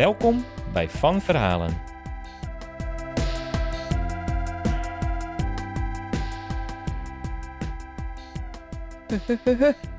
[0.00, 1.70] Welkom bij Van Verhalen.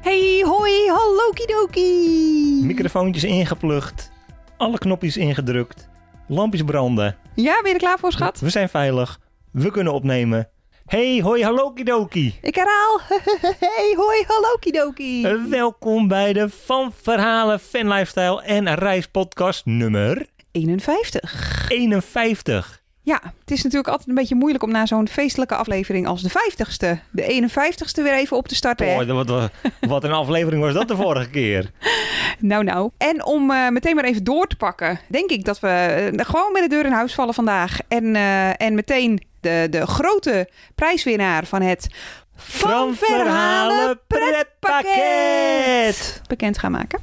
[0.01, 2.61] Hey, hoi, hallo kidoki.
[2.63, 4.11] Microfoontjes ingeplucht,
[4.57, 5.89] alle knopjes ingedrukt,
[6.27, 7.17] lampjes branden.
[7.35, 8.39] Ja, ben je er klaar voor, schat?
[8.39, 9.19] We zijn veilig,
[9.51, 10.49] we kunnen opnemen.
[10.91, 12.35] Hey, hoi, hallo kidoki.
[12.41, 12.99] Ik herhaal.
[13.75, 15.27] Hey, hoi, hallo kidoki.
[15.49, 21.65] Welkom bij de Van Verhalen Fan Lifestyle en Reispodcast nummer 51.
[21.67, 22.80] 51.
[23.03, 26.29] Ja, het is natuurlijk altijd een beetje moeilijk om na zo'n feestelijke aflevering als de
[26.29, 28.85] 50ste, de 51ste weer even op te starten.
[28.85, 31.71] Boy, wat, wat, wat een aflevering was dat de vorige keer.
[32.39, 32.89] Nou, nou.
[32.97, 36.51] En om eh, meteen maar even door te pakken, denk ik dat we eh, gewoon
[36.51, 37.77] met de deur in huis vallen vandaag.
[37.87, 41.87] En, eh, en meteen de, de grote prijswinnaar van het
[42.35, 46.21] Van Verhalen pretpakket.
[46.27, 46.99] bekend gaan maken.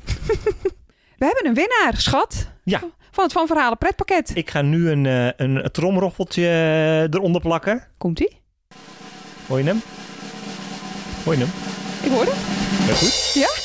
[1.18, 2.48] we hebben een winnaar, schat.
[2.64, 2.80] Ja.
[3.18, 4.30] Van het Van Verhalen pretpakket.
[4.34, 7.86] Ik ga nu een, eh, een tromroffeltje eh, eronder plakken.
[7.96, 8.40] Komt-ie?
[9.46, 9.82] Hoor je hem?
[11.24, 11.50] Hoor je hem?
[12.02, 12.34] Ik hoor hem.
[12.86, 13.56] Heel goed.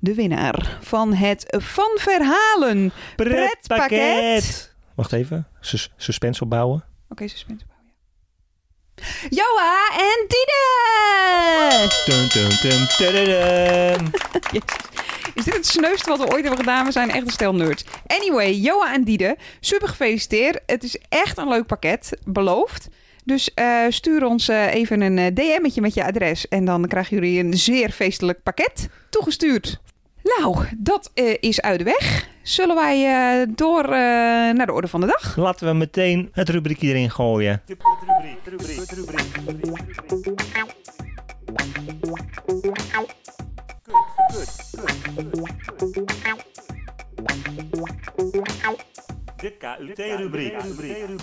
[0.00, 4.74] De winnaar van het Van Verhalen pretpakket.
[4.94, 5.46] Wacht even.
[5.60, 6.84] Sus- suspense opbouwen.
[7.08, 9.04] Oké, suspense opbouwen, ja.
[9.30, 11.88] Joa en Tine!
[12.06, 14.10] Dun, dun, dun, tududum.
[15.38, 16.84] Is dit het sneuste wat we ooit hebben gedaan?
[16.84, 17.84] We zijn echt een stel nerds.
[18.06, 20.60] Anyway, Joa en Diede, super gefeliciteerd.
[20.66, 22.88] Het is echt een leuk pakket, beloofd.
[23.24, 26.48] Dus eh, stuur ons eh, even een eh, DM'tje met je adres.
[26.48, 29.80] En dan krijgen jullie een zeer feestelijk pakket toegestuurd.
[30.36, 32.28] Nou, dat eh, is uit de weg.
[32.42, 33.90] Zullen wij eh, door eh,
[34.54, 35.36] naar de orde van de dag?
[35.36, 37.62] Laten we meteen het rubriekje erin gooien.
[49.36, 50.54] De KUT-rubriek.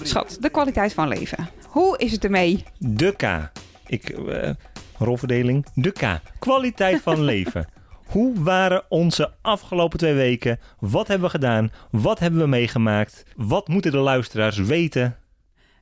[0.03, 1.49] Schat, de kwaliteit van leven.
[1.67, 2.63] Hoe is het ermee?
[2.77, 3.51] De K.
[3.87, 4.49] Ik, eh,
[4.97, 5.65] rolverdeling.
[5.73, 6.19] De K.
[6.39, 7.67] Kwaliteit van leven.
[8.05, 10.59] Hoe waren onze afgelopen twee weken?
[10.79, 11.71] Wat hebben we gedaan?
[11.91, 13.23] Wat hebben we meegemaakt?
[13.35, 15.17] Wat moeten de luisteraars weten?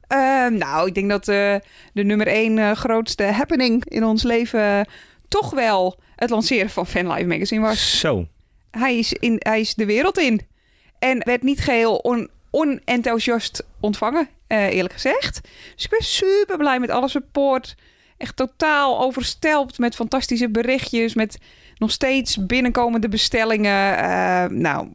[0.08, 1.56] Ehm, nou, ik denk dat eh,
[1.94, 4.88] de nummer één eh, grootste happening in ons leven
[5.34, 8.00] toch wel het lanceren van Fanlife Magazine was.
[8.00, 8.28] Zo.
[8.72, 10.42] Hij is, in, hij is de wereld in
[11.00, 15.42] en werd niet geheel on, onenthousiast ontvangen, eh, eerlijk gezegd.
[15.76, 17.76] Dus ik ben super blij met alle support.
[18.18, 21.38] Echt totaal overstelpt met fantastische berichtjes, met
[21.78, 23.98] nog steeds binnenkomende bestellingen.
[23.98, 24.88] Eh, nou,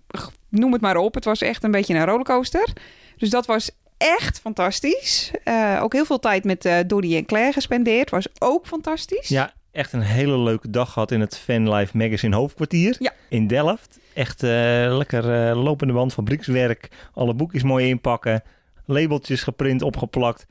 [0.48, 1.14] noem het maar op.
[1.14, 2.72] Het was echt een beetje een rollercoaster.
[3.16, 5.30] Dus dat was echt fantastisch.
[5.44, 8.10] Eh, ook heel veel tijd met Dodie en Claire gespendeerd.
[8.10, 9.28] Was ook fantastisch.
[9.28, 13.12] Ja, echt een hele leuke dag gehad in het Fanlife Magazine hoofdkwartier Ja.
[13.28, 13.98] in Delft.
[14.14, 14.50] Echt eh,
[14.96, 16.88] lekker eh, lopende band, fabriekswerk.
[17.14, 18.42] Alle boekjes mooi inpakken.
[18.84, 20.46] Labeltjes geprint, opgeplakt.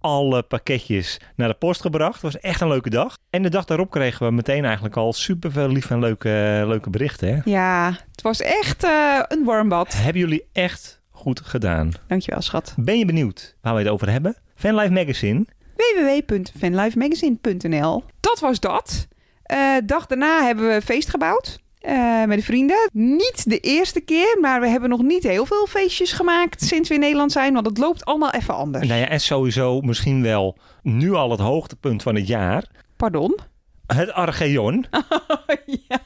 [0.00, 2.12] Alle pakketjes naar de post gebracht.
[2.12, 3.16] Het was echt een leuke dag.
[3.30, 6.90] En de dag daarop kregen we meteen eigenlijk al super veel lief en leuke, leuke
[6.90, 7.34] berichten.
[7.34, 7.40] Hè?
[7.44, 9.92] Ja, het was echt eh, een warm bad.
[9.96, 11.90] Hebben jullie echt goed gedaan.
[12.06, 12.74] Dankjewel, schat.
[12.76, 14.36] Ben je benieuwd waar we het over hebben?
[14.54, 15.44] Fanlife Magazine.
[15.80, 19.08] www.fanlifemagazine.nl Dat was dat.
[19.42, 21.58] Eh dag daarna hebben we een feest gebouwd.
[21.80, 22.88] eh, met de vrienden.
[22.92, 26.94] Niet de eerste keer, maar we hebben nog niet heel veel feestjes gemaakt sinds we
[26.94, 27.54] in Nederland zijn.
[27.54, 28.88] Want het loopt allemaal even anders.
[28.88, 32.64] Nou ja, en sowieso misschien wel nu al het hoogtepunt van het jaar.
[32.96, 33.38] Pardon?
[33.86, 34.86] Het Archeon.
[35.88, 35.98] ja.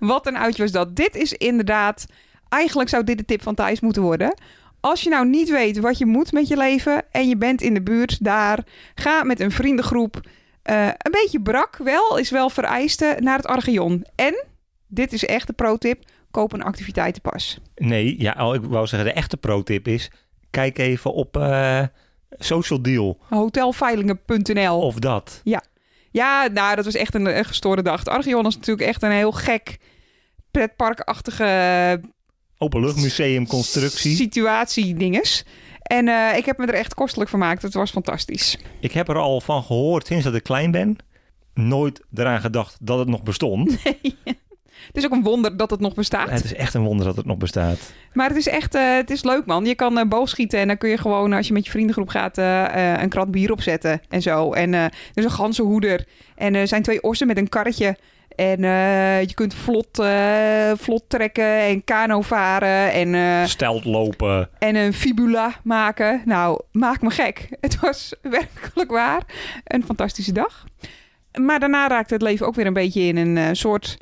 [0.00, 0.96] Wat een uitje was dat.
[0.96, 2.06] Dit is inderdaad...
[2.48, 4.34] Eigenlijk zou dit de tip van Thijs moeten worden.
[4.80, 7.04] Als je nou niet weet wat je moet met je leven...
[7.10, 8.64] en je bent in de buurt daar...
[8.94, 10.20] ga met een vriendengroep...
[10.62, 13.16] eh, een beetje brak wel, is wel vereiste...
[13.20, 14.04] naar het Archeon.
[14.14, 14.44] En,
[14.86, 16.04] dit is echt de pro-tip...
[16.30, 17.58] koop een activiteitenpas.
[17.74, 20.10] Nee, ja, oh, ik wou zeggen, de echte pro-tip is...
[20.50, 21.82] kijk even op eh,
[22.30, 25.40] Social Deal Hotelveilingen.nl of dat.
[26.10, 27.98] Ja, nou, dat was echt een, een gestoorde dag.
[27.98, 29.76] Het Archeon is natuurlijk echt een heel gek...
[30.50, 31.44] pretparkachtige
[32.58, 34.16] Openluchtmuseum constructie.
[34.16, 35.44] situatie dinges.
[35.82, 37.62] En eh, ik heb me er echt kostelijk vermaakt.
[37.62, 38.58] Het was fantastisch.
[38.80, 40.96] Ik heb er al van gehoord sinds dat ik klein ben.
[41.54, 43.76] Nooit eraan gedacht dat het nog bestond.
[44.86, 46.30] Het is ook een wonder dat het nog bestaat.
[46.30, 47.92] Het is echt een wonder dat het nog bestaat.
[48.12, 49.64] Maar het is echt, eh, het is leuk man.
[49.64, 52.36] Je kan eh boogschieten en dan kun je gewoon, als je met je vriendengroep gaat,
[53.02, 54.52] een krat bier opzetten en zo.
[54.52, 57.96] En er is een ganzenhoeder en er zijn twee ossen met een karretje.
[58.38, 64.48] En eh, je kunt vlot, eh, vlot trekken en kano varen en, eh, Stelt lopen.
[64.58, 66.22] en een fibula maken.
[66.24, 67.48] Nou, maak me gek.
[67.60, 69.22] Het was werkelijk waar
[69.64, 70.64] een fantastische dag.
[71.40, 73.96] Maar daarna raakte het leven ook weer een beetje in een soort...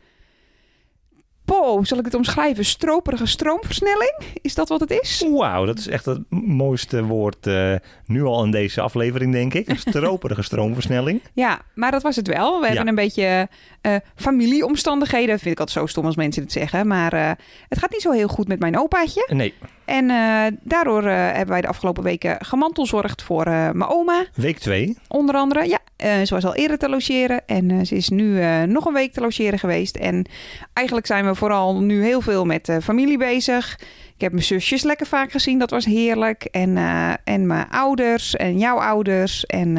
[1.47, 2.65] Po, zal ik het omschrijven?
[2.65, 4.15] Stroperige stroomversnelling?
[4.43, 5.25] Is dat wat het is?
[5.31, 7.75] Wauw, dat is echt het mooiste woord eh,
[8.07, 9.71] nu al in deze aflevering, denk ik.
[9.89, 11.21] Stroperige stroomversnelling.
[11.33, 12.55] Ja, maar dat was het wel.
[12.61, 12.67] We Ja.
[12.73, 13.49] hebben een beetje
[13.81, 15.39] eh, familieomstandigheden.
[15.39, 16.87] Vind ik altijd zo stom als mensen het zeggen.
[16.87, 17.31] Maar eh,
[17.69, 19.29] het gaat niet zo heel goed met mijn opaatje.
[19.33, 19.55] Nee,
[19.87, 24.25] En eh, daardoor eh, hebben wij de afgelopen weken gemantelzorgd voor eh, mijn oma.
[24.35, 24.97] week 2.
[25.09, 25.79] Onder andere, ja,
[26.25, 29.59] ze was al eerder te logeren en ze is nu nog een week te logeren
[29.59, 29.97] geweest.
[29.97, 30.27] En
[30.73, 33.79] eigenlijk zijn we vooral nu heel veel met familie bezig.
[34.15, 36.45] Ik heb mijn zusjes lekker vaak gezien, dat was heerlijk.
[36.45, 36.77] En,
[37.25, 39.47] en mijn ouders en jouw ouders.
[39.47, 39.77] En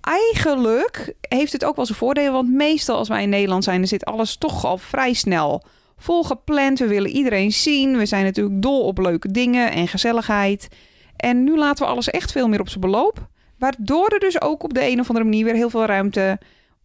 [0.00, 3.86] eigenlijk heeft het ook wel zijn voordelen, want meestal als wij in Nederland zijn, dan
[3.86, 5.62] zit alles toch al vrij snel
[5.98, 6.78] volgepland.
[6.78, 7.96] We willen iedereen zien.
[7.96, 10.68] We zijn natuurlijk dol op leuke dingen en gezelligheid.
[11.16, 13.28] En nu laten we alles echt veel meer op zijn beloop.
[13.58, 16.38] Waardoor er dus ook op de een of andere manier weer heel veel ruimte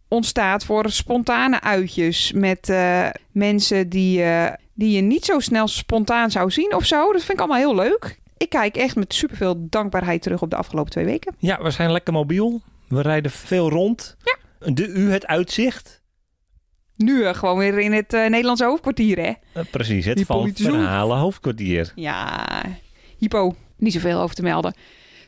[0.07, 6.31] ontstaat voor spontane uitjes met eh, mensen die, eh, die je niet zo snel spontaan
[6.31, 7.11] zou zien of zo.
[7.11, 8.19] Dat vind ik allemaal heel leuk.
[8.37, 11.35] Ik kijk echt met superveel dankbaarheid terug op de afgelopen twee weken.
[11.37, 12.61] Ja, we zijn lekker mobiel.
[12.87, 14.15] We rijden veel rond.
[14.23, 14.35] Ja.
[14.71, 16.01] De U, het uitzicht.
[17.03, 19.31] Nu eh, gewoon weer in het eh, Nederlandse hoofdkwartier, hè?
[19.51, 21.91] Eh, precies, het van verhalen hoofdkwartier.
[21.95, 22.45] Ja,
[23.17, 23.55] hypo.
[23.77, 24.75] Niet zoveel over te melden.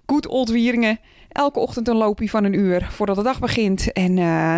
[0.05, 0.99] Goed old Wieringen.
[1.29, 3.93] Elke ochtend een loopje van een uur voordat de dag begint.
[3.93, 4.13] En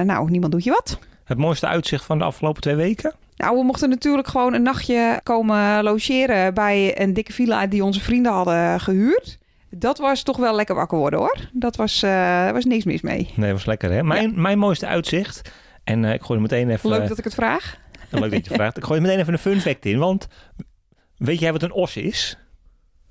[0.05, 0.99] nou, niemand doet je wat.
[1.23, 3.13] Het mooiste uitzicht van de afgelopen twee weken?
[3.35, 7.99] Nou, we mochten natuurlijk gewoon een nachtje komen logeren bij een dikke villa die onze
[7.99, 9.37] vrienden hadden gehuurd.
[9.69, 11.37] Dat was toch wel lekker wakker worden hoor.
[11.51, 12.01] Dat was,
[12.51, 13.29] was niks mis mee.
[13.35, 14.03] Nee, was lekker hè.
[14.03, 15.51] Mijn, mijn mooiste uitzicht.
[15.87, 16.89] En eh, ik gooi er meteen even...
[16.89, 17.77] Leuk dat ik het vraag.
[18.09, 18.77] Leuk dat je vraagt.
[18.77, 19.97] Ik gooi er meteen even een fun fact in.
[19.97, 20.27] Want
[21.17, 22.37] weet jij wat een os is?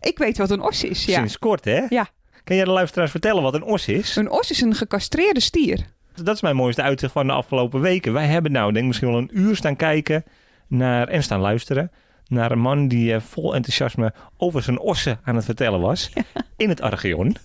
[0.00, 1.04] Ik weet wat een os is.
[1.04, 1.14] Ja.
[1.14, 1.84] Sinds kort hè?
[1.88, 2.08] Ja.
[2.44, 4.16] Kan jij de luisteraars vertellen wat een os is?
[4.16, 5.86] Een os is een gecastreerde stier.
[6.14, 8.12] Dat is mijn mooiste uitzicht van de afgelopen weken.
[8.12, 10.24] Wij hebben nou denk ik misschien wel een uur staan kijken
[10.66, 11.90] naar, en staan luisteren
[12.26, 16.10] naar een man die eh, vol enthousiasme over zijn ossen aan het vertellen was.
[16.56, 17.36] In het Archeon.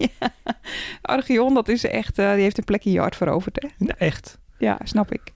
[1.01, 3.61] Archeon, dat is echt, eh, die heeft een plek in je hart veroverd.
[3.61, 3.85] Hè?
[3.85, 4.39] Nou, echt.
[4.61, 5.31] Ja, snap ik.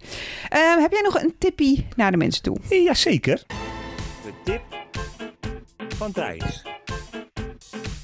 [0.49, 2.57] Eh, heb jij nog een tippie naar de mensen toe?
[2.69, 3.43] Jazeker.
[4.23, 4.61] De tip
[5.95, 6.63] van Thijs.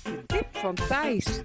[0.04, 1.42] De tip van Thijs.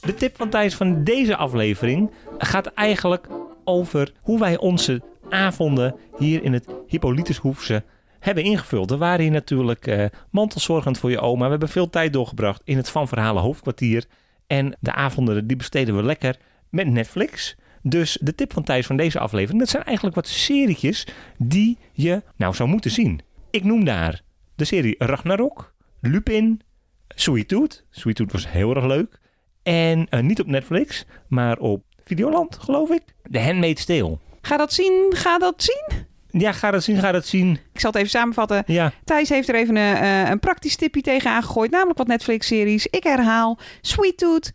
[0.00, 3.26] De tip van Thijs van deze aflevering gaat eigenlijk
[3.64, 7.84] over hoe wij onze avonden hier in het Hippolytushoefse
[8.18, 8.90] hebben ingevuld.
[8.90, 11.44] We waren hier natuurlijk eh, mantelzorgend voor je oma.
[11.44, 14.04] We hebben veel tijd doorgebracht in het Van Verhalen hoofdkwartier.
[14.46, 16.38] En de avonden die besteden we lekker
[16.70, 17.56] met Netflix.
[17.82, 21.06] Dus de tip van Thijs van deze aflevering, dat zijn eigenlijk wat serietjes
[21.38, 23.20] die je nou zou moeten zien.
[23.50, 24.22] Ik noem daar
[24.54, 26.60] de serie Ragnarok, Lupin,
[27.08, 27.84] Sweet Tooth.
[27.90, 29.18] Sweet Tooth was heel erg leuk.
[29.62, 33.02] En eh, niet op Netflix, maar op Videoland, geloof ik.
[33.30, 34.18] The Handmaid's Tale.
[34.40, 36.06] Ga dat zien, ga dat zien.
[36.30, 37.58] Ja, ga dat zien, ga dat zien.
[37.72, 38.62] Ik zal het even samenvatten.
[38.66, 41.70] Ja, Thijs heeft er even een, eh, een praktisch tipje tegenaan gegooid.
[41.70, 42.86] Namelijk wat Netflix-series.
[42.86, 44.52] Ik herhaal Sweet Tooth,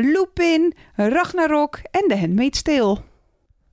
[0.00, 2.96] Lupin, Ragnarok en The Handmaid's Tale.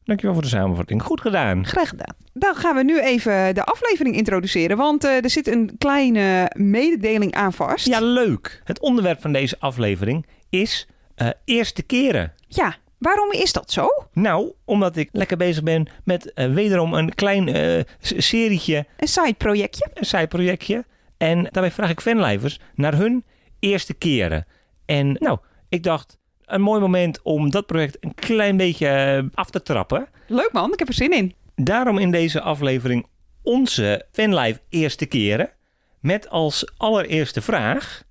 [0.03, 1.03] dankjewel voor de samenvatting.
[1.03, 1.65] Goed gedaan.
[1.65, 2.15] Graag gedaan.
[2.33, 4.77] Dan gaan we nu even de aflevering introduceren.
[4.77, 7.88] Want eh, er zit een kleine mededeling aan vast.
[7.88, 8.62] Ja, leuk.
[8.63, 12.33] Het onderwerp van deze aflevering is eh, eerste keren.
[12.48, 13.88] Ja, waarom is dat zo?
[14.13, 19.88] Nou, omdat ik lekker bezig ben met eh, wederom een klein eh, serietje, Een side-projectje.
[19.93, 20.86] een zijprojectje.
[21.17, 23.24] En daarbij vraag ik fanlijvers naar hun
[23.60, 24.45] eerste keren.
[24.86, 25.38] En nou,
[25.74, 30.08] ik dacht, een mooi moment om dat project een klein beetje eh, af te trappen.
[30.27, 31.34] Leuk man, ik heb er zin in.
[31.56, 33.06] Daarom in deze aflevering
[33.42, 35.51] onze fanlife eerste keren.
[36.00, 38.03] Met als allereerste vraag: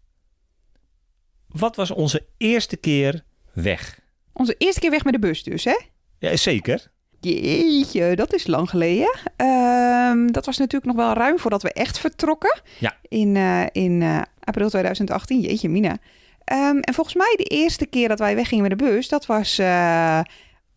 [1.49, 4.00] wat was onze eerste keer weg?
[4.33, 5.78] Onze eerste keer weg met de bus dus, hè?
[6.19, 6.90] Ja, zeker.
[7.21, 9.19] Jeetje, dat is lang geleden.
[9.37, 12.61] Ehm, dat was natuurlijk nog wel ruim voordat we echt vertrokken.
[12.78, 12.97] Ja.
[13.09, 15.40] In, eh, in eh, april 2018.
[15.40, 15.99] Jeetje, Mina.
[16.52, 19.59] Ehm, en volgens mij de eerste keer dat wij weggingen met de bus, dat was
[19.59, 20.21] eh,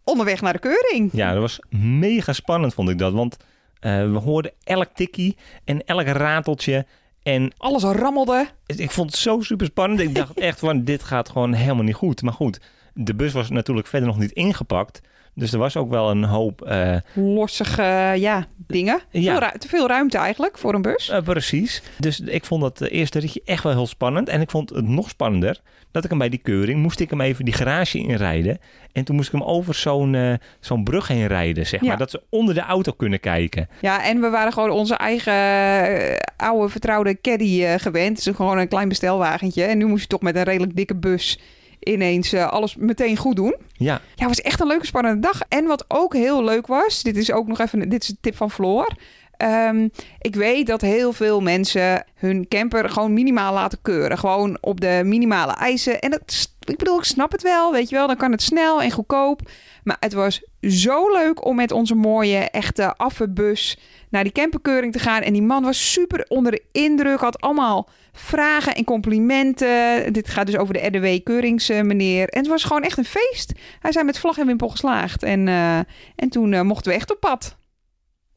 [0.03, 1.10] onderweg naar de keuring.
[1.13, 3.13] Ja, dat was mega spannend, vond ik dat.
[3.13, 3.38] Want
[3.79, 6.86] eh, we hoorden elk tikkie en elk rateltje.
[7.24, 8.48] En Alles rammelde.
[8.65, 10.00] ik vond het zo super spannend.
[10.00, 12.22] Ik dacht echt van, dit gaat gewoon helemaal niet goed.
[12.22, 12.60] Maar goed,
[12.94, 15.01] de bus was natuurlijk verder nog niet ingepakt.
[15.36, 16.62] Dus er was ook wel een hoop...
[16.62, 19.00] eh, Lossige ja, dingen.
[19.10, 19.39] Ja.
[19.39, 21.10] Veel te veel ruimte eigenlijk voor een bus.
[21.10, 21.82] eh, precies.
[22.00, 24.30] Dus ik vond dat eerste ritje echt wel heel spannend.
[24.30, 25.62] En ik vond het nog spannender
[25.92, 26.82] dat ik hem bij die keuring...
[26.82, 28.60] moest ik hem even die garage inrijden.
[28.92, 31.88] En toen moest ik hem over zo'n eh, zo'n brug heen rijden, zeg Ja.
[31.88, 31.98] maar.
[31.98, 33.70] Dat ze onder de auto kunnen kijken.
[33.82, 38.18] Ja, en we waren gewoon onze eigen eh, oude vertrouwde caddy eh, gewend.
[38.18, 39.63] Is gewoon een klein bestelwagentje.
[39.63, 41.39] En nu moest je toch met een redelijk dikke bus
[41.86, 43.56] ineens eh, alles meteen goed doen.
[43.74, 45.42] Ja, Ja, het was echt een leuke, spannende dag.
[45.50, 48.36] En wat ook heel leuk was, dit is ook nog even, dit is een tip
[48.36, 48.96] van Floor.
[49.38, 49.88] Ehm,
[50.20, 54.18] ik weet dat heel veel mensen hun camper gewoon minimaal laten keuren.
[54.18, 56.00] Gewoon op de minimale eisen.
[56.00, 58.08] En dat, ik bedoel, ik snap het wel, weet je wel.
[58.08, 59.42] Dan kan het snel en goedkoop.
[59.84, 63.77] Maar het was zo leuk om met onze mooie, echte affenbus
[64.10, 65.22] naar die camperkeuring te gaan.
[65.22, 67.20] En die man was super onder de indruk.
[67.20, 70.13] Had allemaal vragen en complimenten.
[70.13, 72.29] Dit gaat dus over de RDW-keuringsmeneer.
[72.29, 73.53] En het was gewoon echt een feest.
[73.79, 75.24] Hij zijn met vlag en wimpel geslaagd.
[75.24, 75.77] En, eh,
[76.15, 77.57] en toen eh, mochten we echt op pad.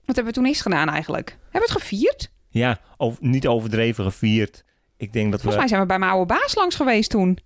[0.04, 1.28] Wat hebben we toen eerst gedaan eigenlijk?
[1.28, 2.30] Hebben we het gevierd?
[2.50, 4.64] ja of, niet overdreven gevierd.
[4.96, 5.50] Ik denk dat we...
[5.50, 7.38] Volgens mij zijn we bij mijn oude baas langs geweest toen.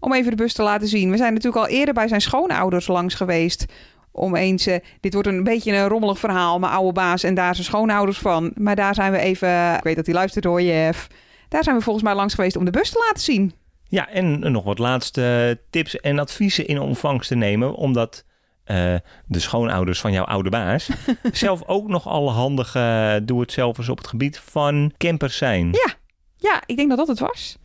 [0.00, 1.10] Om even de bus te laten zien.
[1.10, 3.64] We zijn natuurlijk al eerder bij zijn schoonouders langs geweest.
[4.12, 6.58] Om eens, eh, dit wordt een beetje een rommelig verhaal.
[6.58, 8.52] Mijn oude baas en daar zijn schoonouders van.
[8.54, 11.06] Maar daar zijn we even, ik weet dat hij luistert hoor, Jeff.
[11.50, 13.52] Daar zijn we volgens mij langs geweest om de bus te laten zien.
[13.88, 17.74] Ja, en nog wat laatste tips en adviezen in ontvangst te nemen.
[17.74, 18.24] Omdat
[18.64, 18.94] eh,
[19.26, 20.88] de schoonouders van jouw oude baas
[21.32, 25.68] zelf ook nog alle handige doe-het-zelfers op het gebied van campers zijn.
[25.72, 25.94] Ja.
[26.36, 27.56] Ja, ik denk dat dat het was.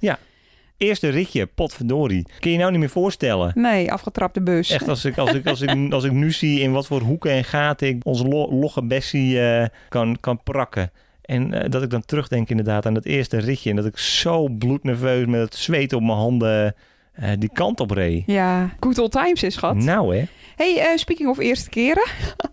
[0.77, 2.27] Eerste ritje, potverdorie.
[2.39, 3.51] Kun je nou niet meer voorstellen?
[3.56, 4.70] Nee, afgetrapte bus.
[4.70, 7.32] Echt, als ik, als, ik, als, ik, als ik nu zie in wat voor hoeken
[7.32, 10.92] en gaten ik onze lo- logge Bessie eh, kan, kan prakken.
[11.25, 13.70] En eh, dat ik dan terugdenk inderdaad aan dat eerste ritje.
[13.70, 16.75] En dat ik zo bloednerveus met het zweet op mijn handen
[17.13, 18.24] eh, die kant op reed.
[18.25, 19.75] Ja, good old times is schat.
[19.75, 20.24] Nou hè.
[20.55, 22.08] Hey, eh, speaking of eerste keren.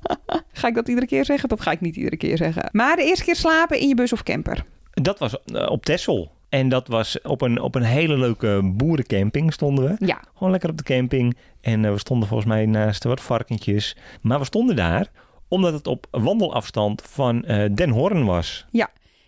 [0.53, 1.49] ga ik dat iedere keer zeggen?
[1.49, 2.69] Dat ga ik niet iedere keer zeggen.
[2.73, 4.65] Maar de eerste keer slapen in je bus of camper.
[4.91, 5.37] Dat was
[5.69, 6.31] op Texel.
[6.49, 10.07] En dat was op een, op een hele leuke boerencamping stonden we.
[10.07, 11.37] Ja, Gewoon lekker op de camping.
[11.61, 13.97] En we stonden volgens mij naast wat varkentjes.
[14.23, 15.11] Maar we stonden daar
[15.53, 18.67] omdat het op wandelafstand van eh, Den Horn was.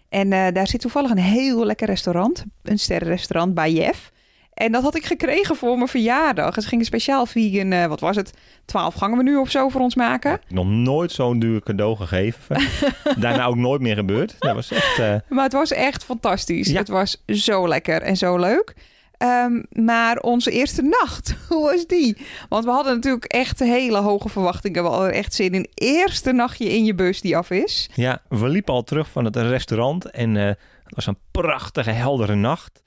[0.09, 2.45] en eh, daar zit toevallig een heel lekker restaurant.
[2.63, 4.13] Een sterrenrestaurant bij Jeff.
[4.55, 6.55] En dat had ik gekregen voor mijn verjaardag.
[6.55, 8.33] Ze gingen speciaal vegan, eh, wat was het,
[8.65, 10.41] 12 gangen menu of zo voor ons maken.
[10.49, 12.57] Nog nooit zo'n duur cadeau gegeven.
[13.21, 14.37] Daarna ook nooit meer gebeurd.
[14.39, 14.99] Dat was echt...
[15.29, 16.69] Maar het was echt fantastisch.
[16.69, 16.79] Ja.
[16.79, 18.75] Het was zo lekker en zo leuk.
[19.19, 22.17] Ehm, maar onze eerste nacht, hoe was die?
[22.49, 24.83] Want we hadden natuurlijk echt hele hoge verwachtingen.
[24.83, 25.71] We hadden echt zin in.
[25.75, 27.91] Eerste nachtje in je bus die af is.
[27.95, 30.11] ja, we liepen al terug van het restaurant.
[30.11, 30.47] En eh,
[30.85, 32.83] het was een prachtige, heldere nacht.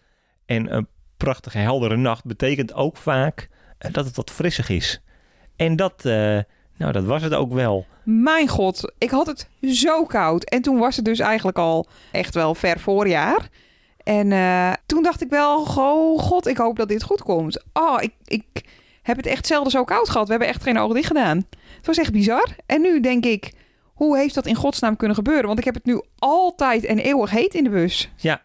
[0.46, 5.02] En een prachtige, heldere nacht betekent ook vaak eh, dat het wat frissig is.
[5.56, 6.40] En dat, eh,
[6.78, 7.86] nou, dat was het ook wel.
[8.04, 10.44] Mijn god, ik had het zo koud.
[10.44, 13.50] En toen was het dus eigenlijk al echt wel ver voorjaar.
[14.08, 17.64] En eh, toen dacht ik wel, oh god, ik hoop dat dit goed komt.
[17.74, 18.46] Oh, ik, ik
[19.02, 20.26] heb het echt zelden zo koud gehad.
[20.26, 21.38] We hebben echt geen ogen dicht gedaan.
[21.78, 22.48] Het was echt bizar.
[22.66, 23.54] En nu denk ik,
[23.94, 25.46] hoe heeft dat in godsnaam kunnen gebeuren?
[25.46, 28.10] Want ik heb het nu altijd en eeuwig heet in de bus.
[28.16, 28.42] Ja.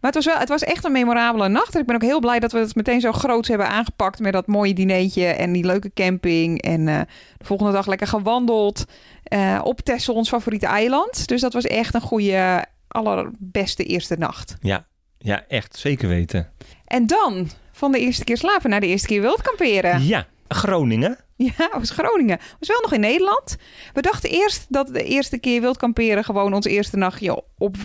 [0.00, 1.74] Maar het was, wel, het was echt een memorabele nacht.
[1.74, 4.18] En ik ben ook heel blij dat we het meteen zo groots hebben aangepakt.
[4.18, 6.62] Met dat mooie dineetje en die leuke camping.
[6.62, 7.00] En eh,
[7.38, 8.84] de volgende dag lekker gewandeld.
[9.22, 11.28] eh, op Texel, ons favoriete eiland.
[11.28, 14.56] Dus dat was echt een goede, allerbeste eerste nacht.
[14.60, 14.86] Ja,
[15.18, 16.52] ja echt zeker weten.
[16.84, 20.06] En dan van de eerste keer slapen naar de eerste keer wild kamperen.
[20.06, 21.18] Ja, Groningen.
[21.36, 22.38] Ja, was Groningen.
[22.58, 23.56] Was wel nog in Nederland.
[23.92, 27.76] We dachten eerst dat de eerste keer wild kamperen gewoon ons eerste nachtje op,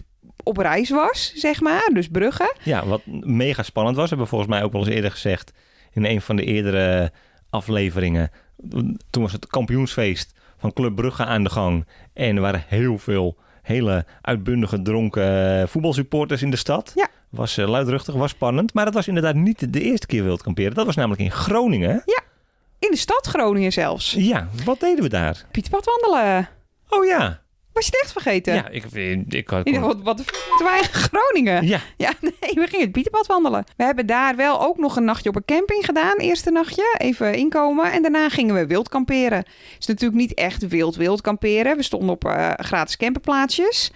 [0.43, 1.89] op reis was, zeg maar.
[1.93, 2.55] Dus Brugge.
[2.63, 5.51] Ja, wat mega spannend was, hebben we volgens mij ook wel eens eerder gezegd
[5.91, 7.12] in een van de eerdere
[7.50, 8.31] afleveringen.
[9.10, 11.88] Toen was het kampioensfeest van Club Brugge aan de gang.
[12.13, 16.91] En er waren heel veel hele uitbundige dronken eh, voetbalsupporters in de stad.
[16.96, 17.08] Ja.
[17.29, 18.74] Was eh, luidruchtig, was spannend.
[18.74, 20.74] Maar dat was inderdaad niet de eerste keer wild kamperen.
[20.74, 22.03] Dat was namelijk in Groningen.
[22.79, 24.12] In de stad Groningen zelfs.
[24.12, 25.46] Ja, wat deden we daar?
[25.51, 26.50] Pieterpad wandelen.
[26.89, 27.43] Oh ja.
[27.74, 28.53] Was je het echt vergeten?
[28.53, 28.86] Ja, ik,
[29.30, 29.68] ik, had...
[29.68, 31.68] Ik dacht, wat, wat de f- moeten wij in Groningen?
[31.68, 33.63] Ja, Ja, nee, we gingen het Pieterpad wandelen.
[33.77, 36.18] We hebben daar wel ook nog een nachtje op een camping gedaan.
[36.18, 37.92] Eerste nachtje, even inkomen.
[37.92, 39.38] En daarna gingen we wild kamperen.
[39.38, 39.48] Het
[39.80, 41.77] is natuurlijk niet echt wild wild kamperen.
[41.77, 43.92] We stonden op eh, gratis camperplaatsjes.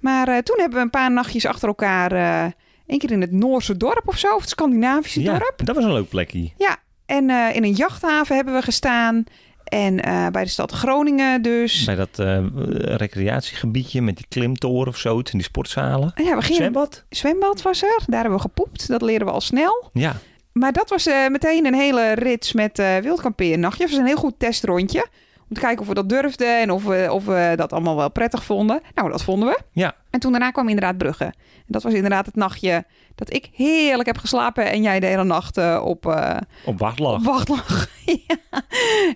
[0.00, 2.12] Maar eh, toen hebben we een paar nachtjes achter elkaar...
[2.12, 2.50] eh
[2.86, 5.60] Eén keer in het Noorse dorp of zo, of het Scandinavische ja, dorp.
[5.64, 6.50] dat was een leuk plekje.
[6.58, 6.76] Ja,
[7.06, 9.24] en eh, in een jachthaven hebben we gestaan.
[9.64, 11.84] En eh, bij de stad Groningen dus.
[11.84, 12.44] Bij dat eh,
[12.78, 15.16] recreatiegebiedje met die klimtoren of zo.
[15.16, 16.12] En die sportzalen.
[16.14, 16.56] En ja, we gingen...
[16.56, 17.04] Zwembad?
[17.10, 18.88] Zwembad was er, daar hebben we gepoept.
[18.88, 19.90] Dat leren we al snel.
[19.92, 20.16] Ja.
[20.52, 23.82] maar dat was eh, meteen een hele rits met uh, wildkampeernachtje.
[23.82, 25.06] Het was een heel goed testrondje.
[25.48, 28.10] Om te kijken of we dat durfden en of we, of we dat allemaal wel
[28.10, 28.80] prettig vonden.
[28.94, 29.60] Nou, dat vonden we.
[29.72, 29.94] Ja.
[30.14, 31.24] En toen daarna kwam inderdaad Brugge.
[31.24, 31.34] En
[31.66, 35.58] dat was inderdaad het nachtje dat ik heerlijk heb geslapen en jij de hele nacht
[35.58, 37.14] uh, op, uh, op wacht lag.
[37.14, 37.88] Op wacht lag.
[38.26, 38.62] ja.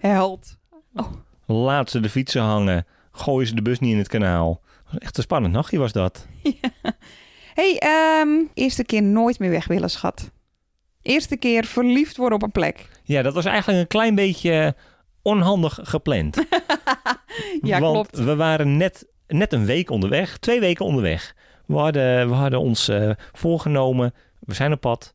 [0.00, 0.56] Held.
[0.94, 1.12] Oh.
[1.46, 2.86] Laat ze de fietsen hangen.
[3.12, 4.60] Gooien ze de bus niet in het kanaal.
[4.98, 6.26] Echt een spannend nachtje was dat.
[6.60, 6.92] Ja.
[7.54, 7.82] hey,
[8.20, 10.30] um, eerste keer nooit meer weg willen, schat.
[11.02, 12.88] Eerste keer verliefd worden op een plek.
[13.02, 14.76] Ja, dat was eigenlijk een klein beetje
[15.22, 16.36] onhandig gepland.
[17.62, 18.26] ja, Want klopt.
[18.26, 21.34] we waren net, net een week onderweg, twee weken onderweg.
[21.66, 25.14] We hadden, we hadden ons uh, voorgenomen, we zijn op pad,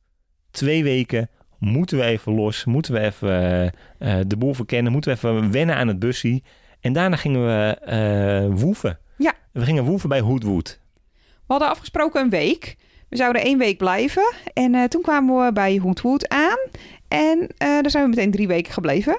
[0.52, 1.30] twee weken,
[1.60, 5.76] moeten we even los, moeten we even uh, de boel verkennen, moeten we even wennen
[5.76, 6.42] aan het busje.
[6.80, 7.78] En daarna gingen we
[8.50, 9.00] uh, woeven.
[9.18, 9.34] Ja.
[9.52, 10.80] We gingen woeven bij Hoodwood.
[11.24, 12.76] We hadden afgesproken een week.
[13.10, 14.34] We zouden één week blijven.
[14.54, 16.58] En toen kwamen we bij Hoodwood aan.
[17.08, 19.18] En daar zijn we meteen drie weken gebleven.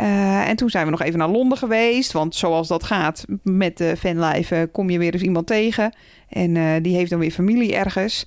[0.00, 2.12] Uh, en toen zijn we nog even naar Londen geweest.
[2.12, 5.94] Want zoals dat gaat met de fanlife, kom je weer eens iemand tegen.
[6.28, 8.26] En die heeft dan weer familie ergens.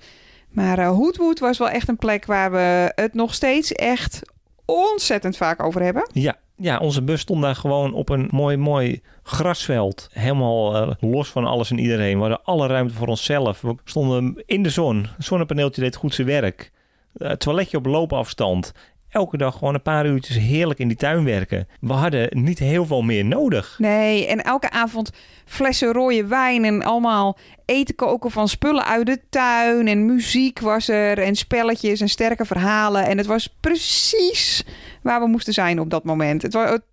[0.49, 4.21] Maar Hoodwood was wel echt een plek waar we het nog steeds echt
[4.65, 6.09] ontzettend vaak over hebben.
[6.13, 10.09] Ja, ja, onze bus stond daar gewoon op een mooi, mooi grasveld.
[10.11, 12.15] Helemaal los van alles en iedereen.
[12.15, 13.61] We hadden alle ruimte voor onszelf.
[13.61, 15.07] We stonden in de zon.
[15.15, 16.71] Het zonnepaneeltje deed goed zijn werk.
[17.17, 18.71] Uh, toiletje op loopafstand.
[19.09, 21.67] Elke dag gewoon een paar uurtjes heerlijk in die tuin werken.
[21.81, 23.75] We hadden niet heel veel meer nodig.
[23.77, 25.11] Nee, en elke avond
[25.45, 29.87] flessen rode wijn en allemaal eten koken van spullen uit de tuin.
[29.87, 33.05] En muziek was er en spelletjes en sterke verhalen.
[33.05, 34.63] En het was precies
[35.01, 36.41] waar we moesten zijn op dat moment.
[36.41, 36.83] Het was, het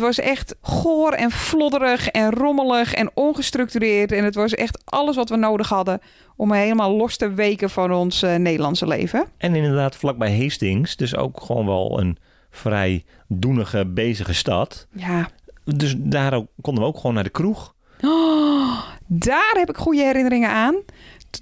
[0.00, 4.12] was echt goor en flodderig en rommelig en ongestructureerd.
[4.12, 6.00] En het was echt alles wat we nodig hadden
[6.36, 9.26] om helemaal los te weken van ons uh, Nederlandse leven.
[9.36, 12.18] En inderdaad vlakbij Hastings, dus ook gewoon wel een
[12.50, 14.86] vrij doenige, bezige stad.
[14.92, 15.28] Ja.
[15.64, 17.74] Dus daar ook, konden we ook gewoon naar de kroeg.
[18.00, 20.76] Oh, daar heb ik goede herinneringen aan.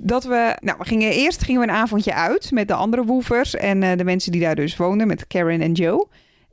[0.00, 3.54] Dat we, nou, we gingen eerst gingen we een avondje uit met de andere woevers
[3.54, 6.06] en uh, de mensen die daar dus woonden, met Karen en Joe.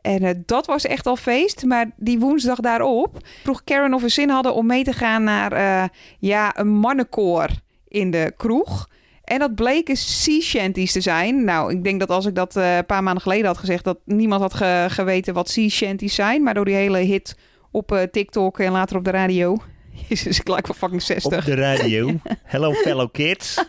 [0.03, 1.63] En uh, dat was echt al feest.
[1.65, 5.53] Maar die woensdag daarop vroeg Karen of we zin hadden om mee te gaan naar
[5.53, 5.89] uh,
[6.19, 7.49] ja, een mannenkoor
[7.87, 8.89] in de kroeg.
[9.23, 11.43] En dat bleken sea shanties te zijn.
[11.43, 13.97] Nou, ik denk dat als ik dat uh, een paar maanden geleden had gezegd, dat
[14.05, 16.43] niemand had ge geweten wat sea shanties zijn.
[16.43, 17.37] Maar door die hele hit
[17.71, 19.57] op TikTok en later op de radio.
[20.07, 21.37] Jezus, ik lijk van fucking 60.
[21.37, 22.11] Op de radio.
[22.43, 23.65] Hello fellow kids.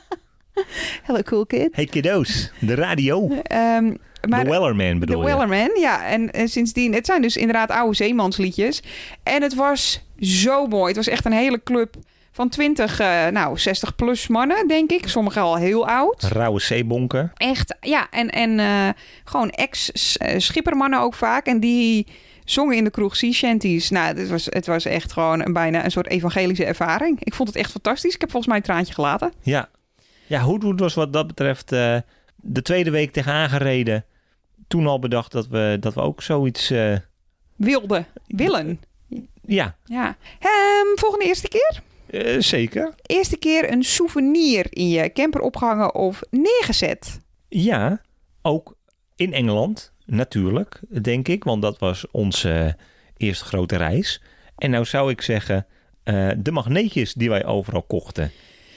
[1.02, 1.68] Hello cool kid.
[1.72, 3.30] Hey kiddo's, de radio.
[3.52, 5.36] Um, maar, de Wellerman bedoel de je?
[5.36, 6.06] Wellerman, ja.
[6.06, 8.82] En, en, sindsdien, het zijn dus inderdaad oude zeemansliedjes.
[9.22, 10.86] En het was zo mooi.
[10.86, 11.96] Het was echt een hele club
[12.34, 15.08] van 20, uh, nou 60 plus mannen, denk ik.
[15.08, 16.22] Sommigen al heel oud.
[16.22, 17.32] Rauwe zeebonken.
[17.34, 18.06] Echt, ja.
[18.10, 18.88] En, en uh,
[19.24, 21.46] gewoon ex-schippermannen ook vaak.
[21.46, 22.06] En die
[22.44, 23.90] zongen in de kroeg sea shanties.
[23.90, 27.20] Nou, het was, het was echt gewoon een, bijna een soort evangelische ervaring.
[27.20, 28.14] Ik vond het echt fantastisch.
[28.14, 29.32] Ik heb volgens mij een traantje gelaten.
[29.42, 29.68] Ja,
[30.26, 31.96] ja Hoodwood was wat dat betreft uh,
[32.36, 34.04] de tweede week tegenaan gereden.
[34.66, 36.70] Toen al bedacht dat we, dat we ook zoiets...
[36.70, 36.96] Uh...
[37.56, 38.06] Wilden.
[38.26, 38.80] Willen.
[39.42, 39.76] Ja.
[39.84, 40.16] ja.
[40.40, 41.82] Um, volgende eerste keer?
[42.10, 42.94] Uh, zeker.
[43.02, 47.20] Eerste keer een souvenir in je camper opgehangen of neergezet?
[47.48, 48.00] Ja,
[48.42, 48.76] ook
[49.16, 51.44] in Engeland natuurlijk, denk ik.
[51.44, 52.76] Want dat was onze
[53.16, 54.22] eerste grote reis.
[54.56, 55.66] En nou zou ik zeggen,
[56.04, 58.30] uh, de magneetjes die wij overal kochten.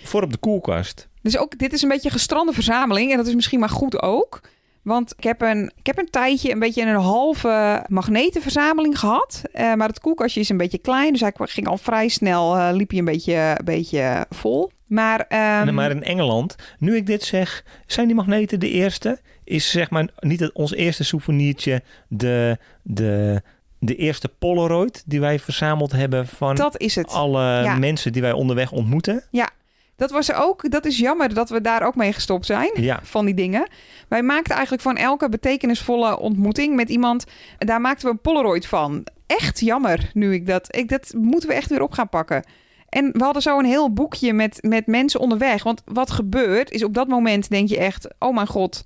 [0.04, 1.08] Voor op de koelkast.
[1.22, 3.12] Dus ook, dit is een beetje een gestrande verzameling.
[3.12, 4.42] En dat is misschien maar goed ook.
[4.88, 9.42] Want ik heb een, ik heb een tijdje een beetje een halve magnetenverzameling gehad.
[9.54, 11.12] Uh, maar het koelkastje is een beetje klein.
[11.12, 14.72] Dus hij ging al vrij snel, uh, liep hij een beetje, een beetje vol.
[14.86, 15.20] Maar,
[15.68, 15.74] um...
[15.74, 19.20] maar in Engeland, nu ik dit zeg, zijn die magneten de eerste?
[19.44, 23.42] Is zeg maar niet het, ons eerste souvenirtje de, de,
[23.80, 27.08] de eerste Polaroid die wij verzameld hebben van dat is het.
[27.08, 27.78] alle ja.
[27.78, 29.24] mensen die wij onderweg ontmoeten?
[29.32, 29.50] Ja,
[29.98, 32.72] dat was ook, dat is jammer dat we daar ook mee gestopt zijn.
[32.74, 33.00] Ja.
[33.04, 33.68] Van die dingen.
[34.08, 37.26] Wij maakten eigenlijk van elke betekenisvolle ontmoeting met iemand,
[37.58, 39.06] daar maakten we een Polaroid van.
[39.26, 40.76] Echt jammer nu ik dat.
[40.76, 42.44] Ik, dat moeten we echt weer op gaan pakken.
[42.90, 45.64] En we hadden zo een heel boekje met, met mensen onderweg.
[45.64, 48.86] Want wat gebeurt is op dat moment denk je echt, oh mijn god,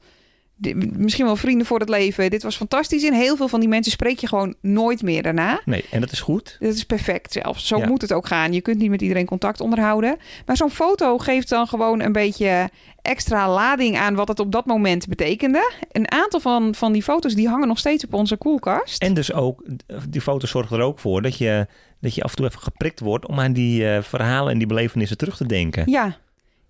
[0.97, 2.30] misschien wel vrienden voor het leven.
[2.30, 3.04] Dit was fantastisch.
[3.04, 5.62] En heel veel van die mensen spreek je gewoon nooit meer daarna.
[5.65, 6.58] Nee, en dat is goed.
[6.60, 7.67] Dat is perfect zelfs.
[7.67, 7.88] Zo ja.
[7.88, 8.54] moet het ook gaan.
[8.54, 10.17] Je kunt niet met iedereen contact onderhouden.
[10.45, 12.69] Maar zo'n foto geeft dan gewoon een beetje
[13.02, 15.71] extra lading aan wat het op dat moment betekende.
[15.91, 19.02] Een aantal van, van die foto's die hangen nog steeds op onze koelkast.
[19.02, 19.63] En dus ook,
[20.10, 21.67] die foto's zorgen er ook voor dat je,
[22.00, 24.67] dat je af en toe even geprikt wordt om aan die uh, verhalen en die
[24.67, 25.91] belevenissen terug te denken.
[25.91, 26.17] Ja,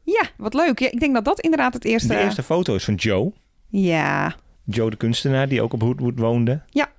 [0.04, 0.80] ja wat leuk.
[0.80, 2.08] Ja, ik denk dat dat inderdaad het eerste...
[2.08, 3.32] De eerste foto is van Joe.
[3.72, 4.36] Ja.
[4.66, 6.62] Joe de kunstenaar, die ook op Hoodwood woonde.
[6.70, 6.92] Ja.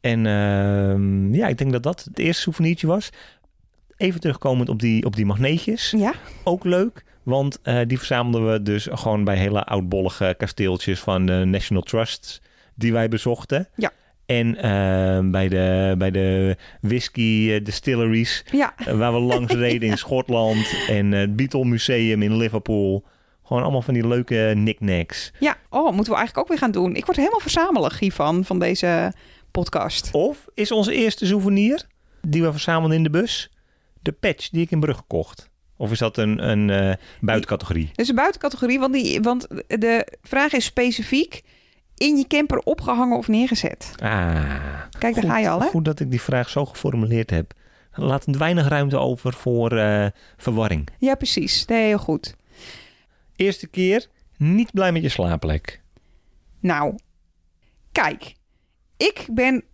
[0.00, 3.10] En ehm, ja, ik denk dat dat het eerste souvenirtje was.
[3.96, 5.90] Even terugkomend op die, op die magneetjes.
[5.96, 6.12] Ja?
[6.44, 11.42] Ook leuk, want eh, die verzamelden we dus gewoon bij hele oudbollige kasteeltjes van de
[11.44, 12.40] National Trusts
[12.74, 13.68] die wij bezochten.
[13.76, 13.90] Ja.
[14.26, 18.74] En eh, bij, de, bij de whisky eh, distilleries Ja.
[18.76, 23.04] eh, waar we langs reden in Schotland en het Beatle Museum in Liverpool.
[23.44, 25.32] Gewoon allemaal van die leuke knickknacks.
[25.38, 25.56] Ja.
[25.70, 26.94] Oh, moeten we eigenlijk ook weer gaan doen.
[26.94, 29.12] Ik word helemaal verzamelig hiervan, van deze
[29.50, 30.08] podcast.
[30.12, 31.86] Of is onze eerste souvenir
[32.20, 33.50] die we verzamelden in de bus
[34.04, 35.50] de patch die ik in Brugge kocht?
[35.76, 37.90] Of is dat een, een eh, buitencategorie?
[37.94, 41.42] Dus een buitencategorie, want, die, want de vraag is specifiek
[41.96, 43.92] in je camper opgehangen of neergezet.
[44.02, 44.42] Ah,
[44.98, 45.66] Kijk, daar ga je al, hè?
[45.66, 47.52] Goed dat ik die vraag zo geformuleerd heb.
[47.94, 50.88] Laat weinig ruimte over voor eh, verwarring.
[50.98, 51.64] Ja, precies.
[51.64, 52.34] Nee, heel goed.
[53.36, 55.80] Eerste keer niet blij met je slaapplek.
[56.60, 56.94] Nou,
[57.92, 58.34] kijk.
[58.96, 59.64] Ik ben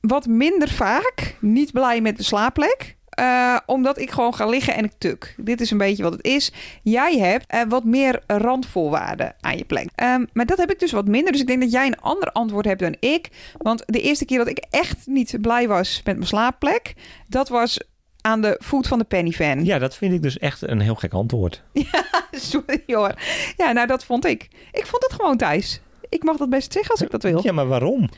[0.00, 2.98] wat minder vaak niet blij met de slaapplek.
[3.10, 5.34] eh, omdat ik gewoon ga liggen en ik tuk.
[5.36, 6.52] Dit is een beetje wat het is.
[6.82, 9.88] Jij hebt eh, wat meer randvoorwaarden aan je plek.
[9.94, 11.32] Ehm, maar dat heb ik dus wat minder.
[11.32, 13.28] Dus ik denk dat jij een ander antwoord hebt dan ik.
[13.58, 16.94] Want de eerste keer dat ik echt niet blij was met mijn slaapplek...
[17.28, 17.80] dat was
[18.22, 19.64] aan de voet van de pennyvan.
[19.64, 21.62] Ja, dat vind ik dus echt een heel gek antwoord.
[22.30, 23.14] Sorry hoor.
[23.56, 24.48] Ja, nou dat vond ik.
[24.72, 25.80] Ik vond het gewoon thuis.
[26.08, 27.40] Ik mag dat best zeggen als ik dat wil.
[27.42, 28.08] Ja, maar waarom?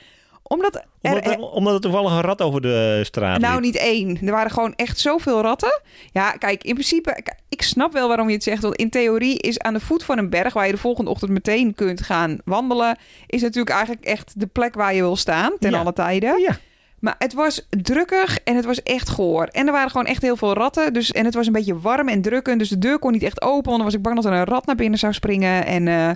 [0.43, 3.62] Omdat er, Omdat, er, omdat er toevallig een rat over de straat Nou, liep.
[3.62, 4.19] niet één.
[4.27, 5.81] Er waren gewoon echt zoveel ratten.
[6.12, 8.62] Ja, kijk, in principe, ik snap wel waarom je het zegt.
[8.62, 11.31] Want in theorie is aan de voet van een berg, waar je de volgende ochtend
[11.31, 15.71] meteen kunt gaan wandelen, is natuurlijk eigenlijk echt de plek waar je wil staan ten
[15.71, 15.79] Ja.
[15.79, 16.41] alle tijden.
[16.41, 16.59] Ja.
[17.03, 19.45] Maar het was drukkig en het was echt goor.
[19.45, 20.93] En er waren gewoon echt heel veel ratten.
[20.93, 22.59] Dus, en het was een beetje warm en drukkend.
[22.59, 23.65] Dus de deur kon niet echt open.
[23.65, 25.67] Want dan was ik bang dat er een rat naar binnen zou springen.
[25.67, 26.11] En eh,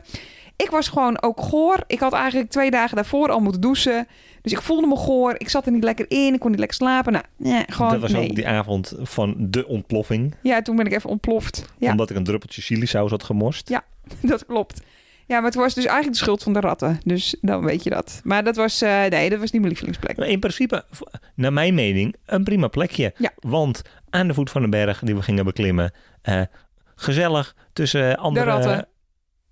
[0.56, 1.84] ik was gewoon ook goor.
[1.86, 4.06] Ik had eigenlijk twee dagen daarvoor al moeten douchen.
[4.42, 5.34] Dus ik voelde me goor.
[5.38, 6.34] Ik zat er niet lekker in.
[6.34, 7.12] Ik kon niet lekker slapen.
[7.12, 8.28] Nou, nee, gewoon dat was nee.
[8.28, 10.34] ook die avond van de ontploffing.
[10.42, 11.72] Ja, toen ben ik even ontploft.
[11.78, 13.68] Ja, Omdat ik een druppeltje chilisaus had gemorst.
[13.68, 13.84] Ja.
[14.20, 14.80] dat klopt.
[15.26, 17.00] Ja, maar het was dus eigenlijk de schuld van de ratten.
[17.04, 18.20] Dus dan weet je dat.
[18.24, 20.16] Maar dat was, eh, nee, dat was niet mijn lievelingsplek.
[20.16, 20.84] In principe,
[21.34, 23.12] naar mijn mening, een prima plekje.
[23.16, 23.30] Ja.
[23.36, 26.42] Want aan de voet van de berg die we gingen beklimmen, eh,
[26.94, 28.46] gezellig tussen andere...
[28.46, 28.88] ratten.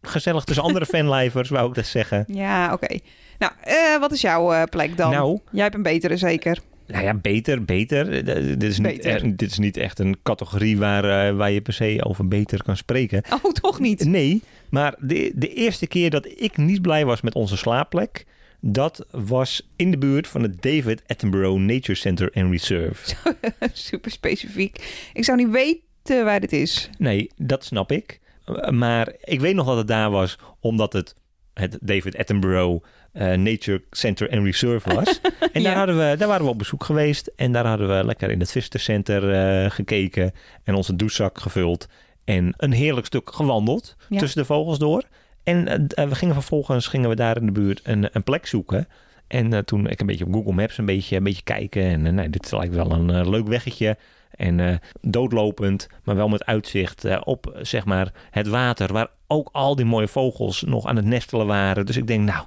[0.03, 2.25] Gezellig tussen andere fanlijvers, wou ik dat zeggen.
[2.27, 2.99] Ja, oké.
[3.39, 5.11] Nou, eh, wat is jouw plek dan?
[5.11, 6.59] Nou, Jij hebt een betere zeker.
[6.87, 8.13] Nou ja, beter, beter.
[8.13, 11.61] Eh, Dit is, niet, eh, dit is niet echt een categorie waar, eh, waar je
[11.61, 13.23] per se over beter kan spreken.
[13.43, 14.05] Oh, toch niet?
[14.05, 18.27] Nee, maar de, de eerste keer dat ik niet blij was met onze slaapplek,
[18.61, 23.15] dat was in de buurt van het David Attenborough Nature Center and Reserve.
[23.73, 25.09] Super specifiek.
[25.13, 26.91] Ik zou niet weten waar dit is.
[26.99, 28.21] Nee, dat snap ik.
[28.47, 31.15] Uh, Maar ik weet nog dat het daar was, omdat het
[31.55, 35.21] het David Attenborough eh, Nature Center and Reserve was.
[35.53, 35.79] En daar, Ja.
[35.79, 37.31] hadden we, daar waren we op bezoek geweest.
[37.37, 40.33] En daar hadden we lekker in het visitorcenter eh gekeken.
[40.65, 41.89] En onze douchezak gevuld.
[42.25, 44.19] En een heerlijk stuk gewandeld Ja.
[44.19, 45.03] tussen de vogels door.
[45.43, 48.89] En eh, we gingen vervolgens gingen we daar in de buurt een, een plek zoeken.
[49.27, 51.83] En eh, toen ik een beetje op Google Maps een beetje, een beetje kijken.
[51.83, 53.97] En eh, nee, dit lijkt wel een eh, leuk weggetje.
[54.31, 58.93] En eh, doodlopend, maar wel met uitzicht eh, op zeg maar, het water.
[58.93, 61.87] Waar ook al die mooie vogels nog aan het nestelen waren.
[61.87, 62.45] Dus ik denk, nou,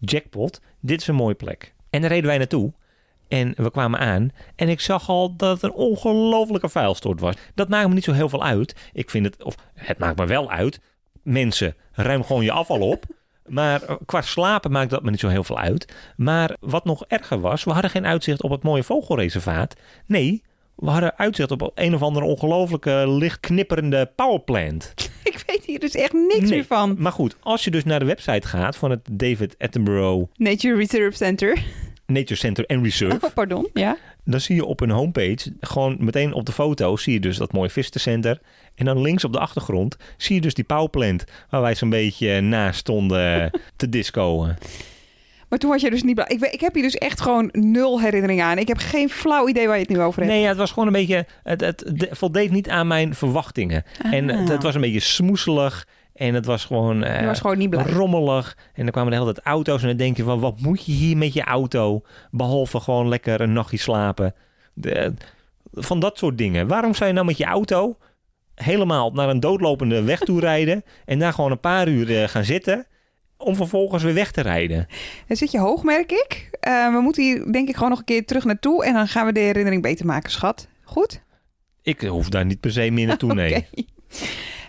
[0.00, 1.74] jackpot, dit is een mooie plek.
[1.90, 2.72] En daar reden wij naartoe.
[3.28, 7.34] En we kwamen aan en ik zag al dat het een ongelofelijke vuilstort was.
[7.54, 8.90] Dat maakt me niet zo heel veel uit.
[8.92, 10.80] Ik vind het, of het maakt me wel uit.
[11.22, 13.04] Mensen, ruim gewoon je afval op.
[13.46, 15.94] Maar eh, qua slapen maakt dat me niet zo heel veel uit.
[16.16, 19.74] Maar wat nog erger was, we hadden geen uitzicht op het mooie vogelreservaat.
[20.06, 20.42] Nee,
[20.80, 24.94] we hadden uitzicht op een of andere ongelofelijke lichtknipperende powerplant.
[25.24, 26.50] Ik weet hier dus echt niks Nee.
[26.50, 26.96] meer van.
[26.98, 31.16] Maar goed, als je dus naar de website gaat van het David Attenborough Nature Reserve
[31.16, 31.62] Center.
[32.06, 33.68] Nature Center and Reserve, Oh, pardon.
[33.74, 33.96] Ja.
[34.24, 37.52] dan zie je op hun homepage, gewoon meteen op de foto, zie je dus dat
[37.52, 38.40] mooie visitorcenter.
[38.74, 42.40] En dan links op de achtergrond zie je dus die powerplant waar wij zo'n beetje
[42.40, 44.54] naast stonden te discoen.
[45.50, 46.26] Maar toen was je dus niet blij.
[46.28, 48.58] Ik, ik heb hier dus echt gewoon nul herinnering aan.
[48.58, 50.32] Ik heb geen flauw idee waar je het nu over hebt.
[50.32, 53.84] Nee, ja, het was gewoon een beetje, het, het, de- voldeed niet aan mijn verwachtingen.
[54.10, 57.04] En het, het was een beetje smoeselig en het was gewoon...
[57.04, 58.56] eh, Je was gewoon niet rommelig.
[58.74, 59.82] En dan kwamen de hele tijd auto's.
[59.82, 62.02] En dan denk je van, wat moet je hier met je auto?
[62.30, 64.34] Behalve gewoon lekker een nachtje slapen.
[64.74, 65.14] De-
[65.72, 66.66] van dat soort dingen.
[66.66, 67.96] Waarom zou je nou met je auto
[68.54, 70.84] helemaal naar een doodlopende weg toe rijden...
[71.04, 72.86] en daar gewoon een paar uur eh, gaan zitten...
[73.40, 74.86] om vervolgens weer weg te rijden?
[75.26, 76.48] Dan zit je hoog, merk ik.
[76.60, 78.84] Eh, we moeten hier denk ik gewoon nog een keer terug naartoe.
[78.84, 80.68] En dan gaan we de herinnering beter maken, schat.
[80.84, 81.22] Goed?
[81.82, 83.54] Ik hoef daar niet per se meer naartoe, nee.
[83.56, 83.66] Oké.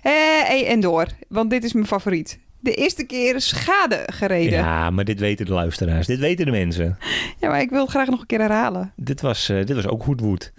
[0.04, 1.08] Eh, en door.
[1.30, 2.40] Want dit is mijn favoriet.
[2.60, 4.52] de eerste keer schade gereden.
[4.52, 4.66] Ja.
[4.66, 6.08] Ja, maar dit weten de luisteraars.
[6.08, 6.98] Dit weten de mensen.
[7.40, 8.94] maar ik wil het graag nog een keer herhalen.
[8.96, 10.52] Dit was, eh, dit was ook Hoedwood.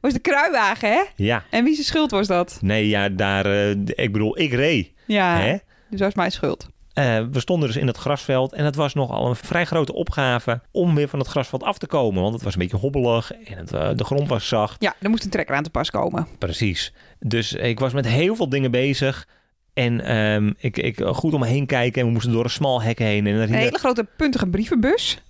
[0.00, 1.02] Was de kruiwagen, hè?
[1.16, 1.44] Ja.
[1.50, 2.58] En wie zijn schuld was dat?
[2.60, 3.46] Nee, ja, daar...
[3.46, 4.90] eh, ik bedoel, ik reed.
[5.06, 5.56] Ja, Hè?
[5.90, 6.68] dus dat is mijn schuld.
[6.94, 10.60] Eh, we stonden dus in het grasveld en het was nogal een vrij grote opgave
[10.70, 12.22] om weer van het grasveld af te komen.
[12.22, 14.82] Want het was een beetje hobbelig en het, eh, de grond was zacht.
[14.82, 16.26] Ja, er moest een trekker aan te pas komen.
[16.38, 16.92] Precies.
[17.18, 19.26] Dus ik was met heel veel dingen bezig.
[19.74, 22.82] En ehm, ik, ik goed om me heen kijken en we moesten door een smal
[22.82, 23.26] hek heen.
[23.26, 25.22] En er Een hele grote puntige brievenbus.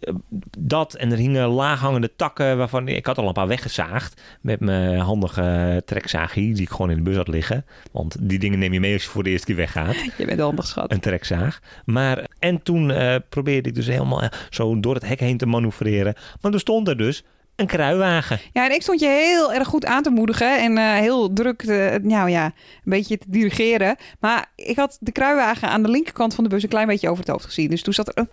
[0.59, 4.99] dat en er hingen laaghangende takken waarvan ik had al een paar weggezaagd met mijn
[4.99, 7.65] handige trekzaagie die ik gewoon in de bus had liggen.
[7.93, 9.97] Want die dingen neem je mee als je voor de eerste keer weggaat.
[10.19, 10.93] Je bent handig, schat.
[10.93, 11.61] een trekzaag.
[11.85, 15.47] Maar, en toen eh, probeerde ik dus helemaal eh, zo door het hek heen te
[15.47, 16.15] manoeuvreren.
[16.41, 17.25] Maar er stond er dus
[17.57, 18.41] een kruiwagen.
[18.53, 21.63] Ja, en ik stond je heel erg goed aan te moedigen en eh, heel druk
[21.63, 22.53] te, nou ja, een
[22.85, 23.97] beetje te dirigeren.
[24.21, 27.23] Maar ik had de kruiwagen aan de linkerkant van de bus een klein beetje over
[27.23, 27.71] het hoofd gezien.
[27.71, 28.29] Dus toen zat er een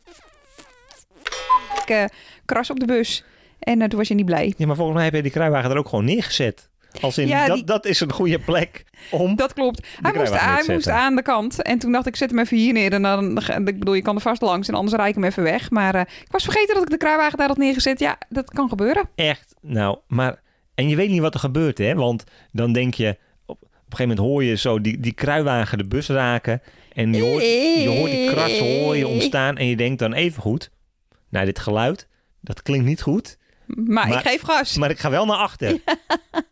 [2.45, 3.23] kras op de bus.
[3.59, 4.53] En eh, toen was je niet blij.
[4.57, 6.68] Ja, maar volgens mij heb je die kruiwagen er ook gewoon neergezet.
[7.01, 9.35] Als in, Ja, dat, die- dat is een goede plek om...
[9.35, 9.87] Dat klopt.
[10.01, 11.61] Hij, moest, hij moest aan de kant.
[11.61, 12.93] En toen dacht ik, zet hem even hier neer.
[12.93, 14.67] En dan, ik bedoel, je kan er vast langs.
[14.67, 15.69] En anders rijd ik hem even weg.
[15.69, 17.99] Maar eh, ik was vergeten dat ik de kruiwagen daar had neergezet.
[17.99, 19.09] Ja, dat kan gebeuren.
[19.15, 20.41] Echt, nou, maar...
[20.75, 21.95] En je weet niet wat er gebeurt, hè?
[21.95, 23.17] Want dan denk je...
[23.45, 26.61] Op, op een gegeven moment hoor je zo die, die kruiwagen de bus raken.
[26.93, 27.43] En je hoort,
[27.83, 29.57] je hoort die kras hoor je ontstaan.
[29.57, 30.71] En je denkt dan even goed...
[31.29, 32.07] Nou, dit geluid,
[32.41, 33.37] dat klinkt niet goed.
[33.65, 34.77] Maar, Maar- ik geef gas.
[34.77, 35.77] Maar ik ga wel naar achter.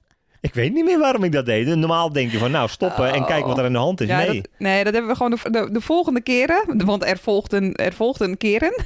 [0.47, 1.75] Ik weet niet meer waarom ik dat deed.
[1.75, 4.07] Normaal denk je van, nou, stoppen en kijken wat er aan de hand is.
[4.07, 4.35] Ja, nee.
[4.35, 6.85] dat, nee, dat hebben we gewoon de, de, de volgende keren.
[6.85, 8.83] Want er volgt een, er volgt een keren.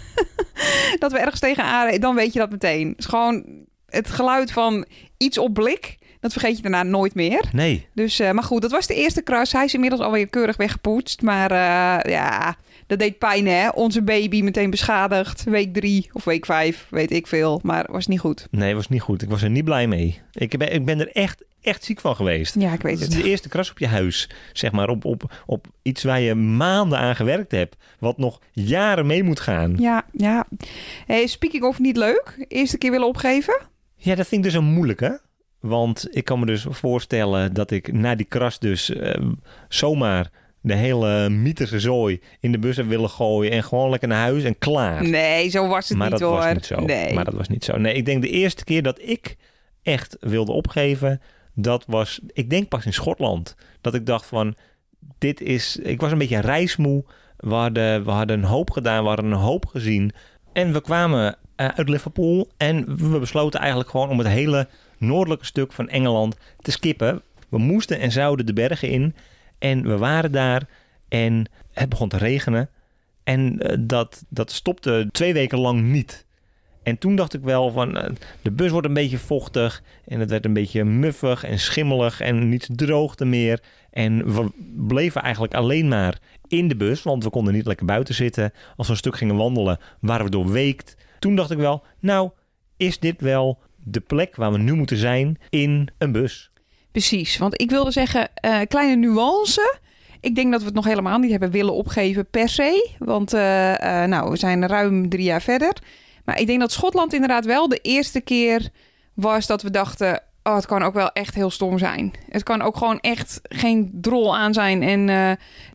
[1.00, 2.88] dat we ergens tegenaan rijden, Dan weet je dat meteen.
[2.88, 3.45] Het is gewoon
[3.89, 4.86] het geluid van
[5.17, 5.97] iets op blik.
[6.19, 7.50] Dat vergeet je daarna nooit meer.
[7.52, 7.88] Nee.
[7.93, 9.52] Dus, eh, maar goed, dat was de eerste kras.
[9.52, 11.21] Hij is inmiddels alweer keurig weggepoetst.
[11.21, 12.56] Maar eh, ja,
[12.88, 13.69] dat deed pijn hè.
[13.69, 15.43] Onze baby meteen beschadigd.
[15.43, 17.60] Week drie of week vijf, weet ik veel.
[17.63, 18.47] Maar was niet goed.
[18.52, 19.21] Nee, was niet goed.
[19.21, 20.19] Ik was er niet blij mee.
[20.34, 22.56] Ik ben, ik ben er echt, echt ziek van geweest.
[22.60, 24.30] Ja, ik weet Het de eerste kras op je huis.
[24.54, 27.76] Zeg maar op, op, op iets waar je maanden aan gewerkt hebt.
[28.00, 29.76] Wat nog jaren mee moet gaan.
[29.80, 30.47] Ja, ja.
[31.06, 32.45] Hey, speaking of niet leuk.
[32.47, 33.60] Eerste keer willen opgeven.
[33.95, 35.21] Ja, dat vind ik dus een moeilijke.
[35.60, 39.21] Want ik kan me dus voorstellen dat ik na die kras dus eh,
[39.69, 40.30] zomaar
[40.62, 43.52] de hele mythische zooi in de bus heb willen gooien.
[43.52, 45.08] En gewoon lekker naar huis en klaar.
[45.08, 46.39] Nee, zo was het maar niet dat hoor.
[46.39, 46.80] was niet zo.
[46.80, 47.13] Nee.
[47.13, 47.78] Maar dat was niet zo.
[47.78, 49.36] Nee, ik denk de eerste keer dat ik
[49.84, 51.21] echt wilde opgeven,
[51.53, 53.55] dat was, ik denk pas in Schotland.
[53.81, 54.55] Dat ik dacht van,
[55.17, 57.03] dit is, ik was een beetje reismoe.
[57.37, 60.11] We hadden, we hadden een hoop gedaan, we hadden een hoop gezien.
[60.53, 65.45] En we kwamen eh, uit Liverpool en we besloten eigenlijk gewoon om het hele noordelijke
[65.45, 67.21] stuk van Engeland te skippen.
[67.49, 69.15] We moesten en zouden de bergen in.
[69.59, 70.67] En we waren daar
[71.09, 72.69] en het begon te regenen.
[73.23, 76.25] En eh, dat, dat stopte twee weken lang niet.
[76.84, 78.10] En toen dacht ik wel van, eh,
[78.41, 82.50] de bus wordt een beetje vochtig en het werd een beetje muffig en schimmelig en
[82.50, 83.60] niets droogte meer.
[83.91, 84.52] En we
[84.88, 88.54] bleven eigenlijk alleen maar in de bus, want we konden niet lekker buiten zitten.
[88.76, 90.96] Als we een stuk gingen wandelen, waren we doorweekt.
[91.20, 92.30] Toen dacht ik wel, nou,
[92.78, 96.52] is dit wel de plek waar we nu moeten zijn in een bus?
[96.91, 99.80] Precies, want ik wilde zeggen, eh, kleine nuance.
[100.20, 102.89] Ik denk dat we het nog helemaal niet hebben willen opgeven per se.
[102.98, 103.41] Want eh,
[104.04, 105.74] nou, we zijn ruim drie jaar verder.
[106.25, 108.69] Maar ik denk dat Schotland inderdaad wel de eerste keer
[109.13, 110.21] was dat we dachten...
[110.43, 112.13] Oh, het kan ook wel echt heel stom zijn.
[112.29, 114.84] Het kan ook gewoon echt geen drol aan zijn.
[114.84, 115.31] En eh,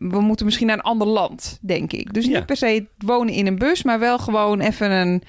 [0.09, 2.13] we moeten misschien naar een ander land, denk ik.
[2.13, 2.37] Dus Ja.
[2.37, 5.23] niet per se wonen in een bus, maar wel gewoon even een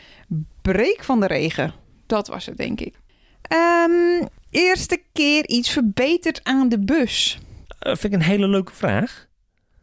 [0.62, 1.74] break van de regen.
[2.06, 2.94] Dat was het, denk ik.
[3.42, 7.38] Ehm, eerste keer iets verbeterd aan de bus.
[7.78, 9.26] Eh, vind ik een hele leuke vraag.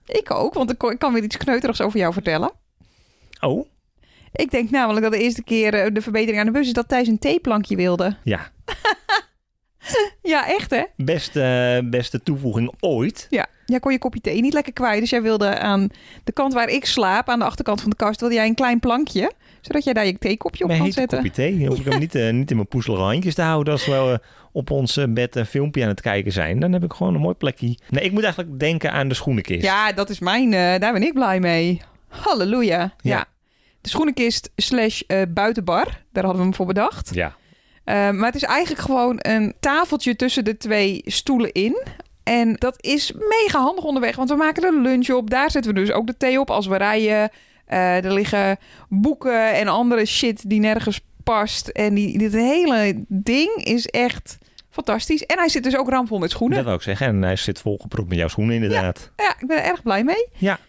[0.05, 2.51] Ik ook, want ik kan weer iets kneuterigs over jou vertellen.
[3.39, 3.67] Oh,
[4.35, 6.87] Ik denk namelijk dat de eerste keer eh, de verbetering aan de bus is dat
[6.87, 8.17] Thijs een theeplankje wilde.
[8.23, 8.39] ja.
[10.21, 10.83] Ja, echt hè?
[10.97, 13.27] Beste, beste toevoeging ooit.
[13.29, 13.45] Ja.
[13.65, 14.99] Jij kon je kopje thee niet lekker kwijt.
[14.99, 15.89] Dus jij wilde aan
[16.23, 18.79] de kant waar ik slaap, aan de achterkant van de kast, wilde jij een klein
[18.79, 19.31] plankje.
[19.61, 21.17] Zodat jij daar je theekopje op Mijn kan zetten.
[21.17, 21.57] kopje thee.
[21.57, 23.91] Dan hoef ik hem niet, eh, niet in mijn poezelige handjes te houden als we
[23.91, 24.13] eh,
[24.51, 26.59] op ons bed een filmpje aan het kijken zijn.
[26.59, 27.77] Dan heb ik gewoon een mooi plekje.
[27.89, 29.63] Nee, ik moet eigenlijk denken aan de schoenenkist.
[29.63, 30.51] Ja, dat is mijn.
[30.51, 31.81] daar ben ik blij mee.
[32.07, 32.79] Halleluja.
[32.79, 32.91] Ja.
[33.01, 33.25] Ja.
[33.85, 35.85] De schoenenkist slash eh, buitenbar.
[36.11, 37.09] Daar hadden we hem voor bedacht.
[37.13, 37.27] Ja.
[37.27, 41.83] Uh, maar het is eigenlijk gewoon een tafeltje tussen de twee stoelen in.
[42.23, 45.29] En dat is mega handig onderweg, want we maken er lunch op.
[45.29, 47.29] Daar zetten we dus ook de thee op als we rijden.
[47.69, 48.57] Uh, er liggen
[48.89, 51.67] boeken en andere shit die nergens past.
[51.67, 54.37] En die, dit hele ding is echt
[54.69, 55.25] fantastisch.
[55.25, 56.57] En hij zit dus ook ramvol met schoenen.
[56.57, 57.07] Dat wil ik zeggen.
[57.07, 59.11] En hij zit volgepropt met jouw schoenen inderdaad.
[59.15, 60.27] Ja, ik ben er erg blij mee.
[60.37, 60.59] Ja.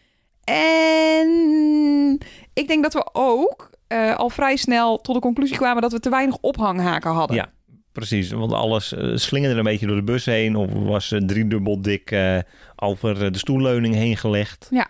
[0.44, 2.18] En
[2.57, 6.01] ik denk dat we ook eh, al vrij snel tot de conclusie kwamen dat we
[6.01, 7.37] te weinig ophanghaken hadden.
[7.37, 7.55] Ja.
[7.97, 11.81] Precies, want alles eh, slingerde een beetje door de bus heen of was eh, driedubbel
[11.81, 12.38] dik eh,
[12.77, 14.69] over de stoelleuning heen gelegd.
[14.71, 14.88] Ja.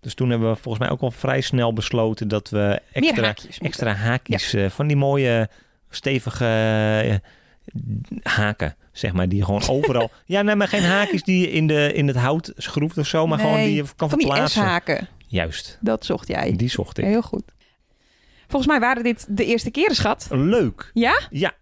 [0.00, 3.58] Dus toen hebben we volgens mij ook al vrij snel besloten dat we extra, haakjes.
[3.58, 5.48] extra haakjes van die mooie
[5.90, 7.20] stevige
[8.22, 10.10] haken, zeg maar, die gewoon overal...
[10.24, 13.26] ja, nee, maar geen haakjes die je in, de, in het hout schroeft of zo,
[13.26, 14.62] maar gewoon die je kan Van die verplaatsen.
[14.62, 15.08] S-haken.
[15.28, 16.56] Juist, Dat zocht jij.
[16.56, 17.04] die zocht ik.
[17.04, 17.42] Heel goed.
[18.48, 20.26] Volgens mij waren dit de eerste keren, schat.
[20.30, 20.90] Leuk.
[20.94, 21.20] Ja?
[21.30, 21.52] Ja,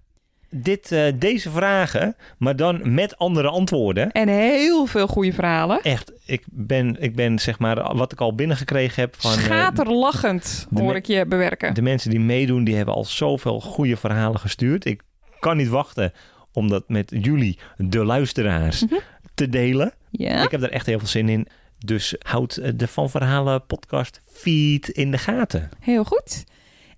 [0.51, 4.11] dit, eh, deze vragen, maar dan met andere antwoorden.
[4.13, 5.83] En heel veel goede verhalen.
[5.83, 9.33] Echt, ik ben, ik ben zeg maar, wat ik al binnengekregen heb van...
[9.33, 11.75] eh, Schaterlachend hoor ik je bewerken.
[11.75, 14.85] de mensen die meedoen, die hebben al zoveel goede verhalen gestuurd.
[14.85, 15.03] Ik
[15.41, 16.13] kan niet wachten
[16.53, 18.95] om dat met jullie, de luisteraars, Mhm.
[19.35, 19.93] te delen.
[20.11, 20.43] Ja?
[20.45, 21.47] Ik heb er echt heel veel zin in.
[21.79, 25.71] Dus houd eh, de Van Verhalen podcast feed in de gaten.
[25.81, 26.45] Heel goed.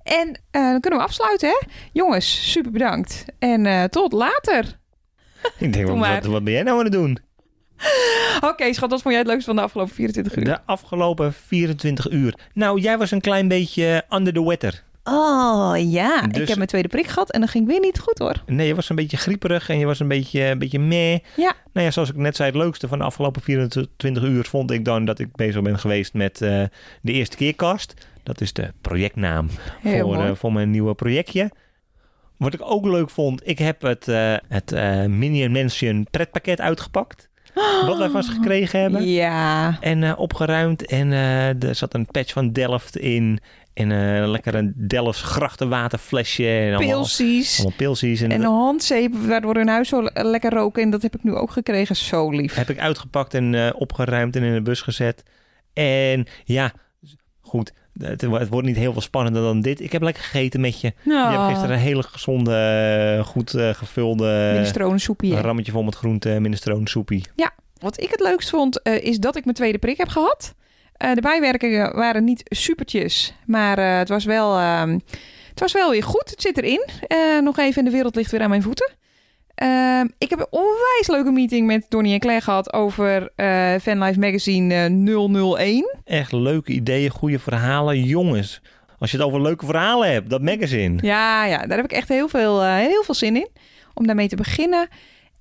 [0.02, 1.66] En eh, dan kunnen we afsluiten, hè?
[1.92, 3.24] Jongens, super bedankt.
[3.38, 4.78] En eh, tot later.
[5.58, 5.88] Ik denk,
[6.26, 7.18] wat ben jij nou aan het doen?
[8.50, 10.44] Oké, schat, wat vond jij het leukste van de afgelopen 24 uur?
[10.44, 12.38] De afgelopen 24 uur.
[12.54, 14.84] Nou, jij was een klein beetje under the weather.
[15.10, 18.18] Oh ja, Dus- ik heb mijn tweede prik gehad en dat ging weer niet goed
[18.18, 18.42] hoor.
[18.46, 21.18] Nee, je was een beetje grieperig en je was een beetje, een beetje meh.
[21.36, 21.54] Ja.
[21.72, 24.84] Nou ja, zoals ik net zei, het leukste van de afgelopen 24 uur vond ik
[24.84, 26.62] dan dat ik bezig ben geweest met eh,
[27.02, 27.94] de eerste keerkast.
[28.22, 29.48] Dat is de projectnaam
[29.80, 31.50] Heel voor, eh, voor mijn nieuwe projectje.
[32.36, 34.70] Wat ik ook leuk vond, ik heb het, eh het
[35.08, 37.28] Minion Mansion pretpakket uitgepakt.
[37.86, 39.04] Wat wij van ze gekregen hebben.
[39.22, 40.86] Ja, En opgeruimd.
[40.86, 43.40] En er zat een patch van Delft in.
[43.78, 46.46] En lekker een Delfts grachtenwaterflesje.
[46.48, 47.58] En allemaal, pilsies.
[47.58, 48.20] allemaal pilsies.
[48.20, 50.82] En, En een handzeep waardoor hun huis zo le- lekker roken.
[50.82, 51.96] En dat heb ik nu ook gekregen.
[51.96, 52.54] Zo lief.
[52.54, 55.22] heb ik uitgepakt en eh, opgeruimd en in de bus gezet.
[55.72, 56.72] En ja,
[57.40, 57.72] goed.
[57.98, 59.80] Het, het wordt niet heel veel spannender dan dit.
[59.80, 60.92] Ik heb lekker gegeten met je.
[61.04, 65.34] Je hebt gisteren een hele gezonde, goed eh, gevulde Minestronesoepie.
[65.34, 65.40] hè?
[65.40, 67.24] rammetje vol met groente, minestrone soepie.
[67.80, 70.54] Wat ik het leukst vond, eh, is dat ik mijn tweede prik heb gehad.
[70.98, 74.98] Eh, de bijwerkingen waren niet supertjes, maar eh, het, was wel, ehm,
[75.50, 76.30] het was wel weer goed.
[76.30, 76.86] Het zit erin.
[77.06, 78.92] Eh, nog even en de wereld ligt weer aan mijn voeten.
[79.54, 83.30] Ehm, ik heb een onwijs leuke meeting met Donnie en Claire gehad over
[83.80, 85.96] Fanlife Magazine eh, 001.
[86.04, 88.02] Echt leuke ideeën, goede verhalen.
[88.02, 88.60] Jongens,
[88.98, 90.98] als je het over leuke verhalen hebt, dat magazine.
[91.00, 93.48] Ja, ja, daar heb ik echt heel veel, heel veel zin in
[93.94, 94.88] om daarmee te beginnen.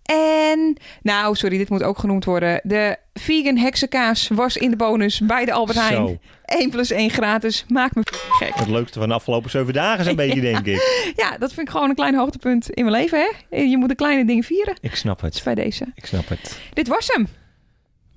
[0.08, 2.60] En, nou, sorry, dit moet ook genoemd worden.
[2.64, 6.08] De vegan heksenkaas was in de bonus bij de Albert Heijn.
[6.08, 7.66] Zo, 1 plus 1 gratis.
[7.68, 8.54] Maakt me gek.
[8.56, 11.14] het leukste van de afgelopen zeven dagen zo'n beetje, denk ik.
[11.16, 13.58] Ja, dat vind ik gewoon een klein hoogtepunt in mijn leven, hè?
[13.58, 14.78] Je moet de kleine dingen vieren.
[14.82, 15.44] Ik snap Dus het.
[15.44, 15.86] bij deze.
[15.96, 16.60] Ik snap het.
[16.74, 17.28] Dit was hem.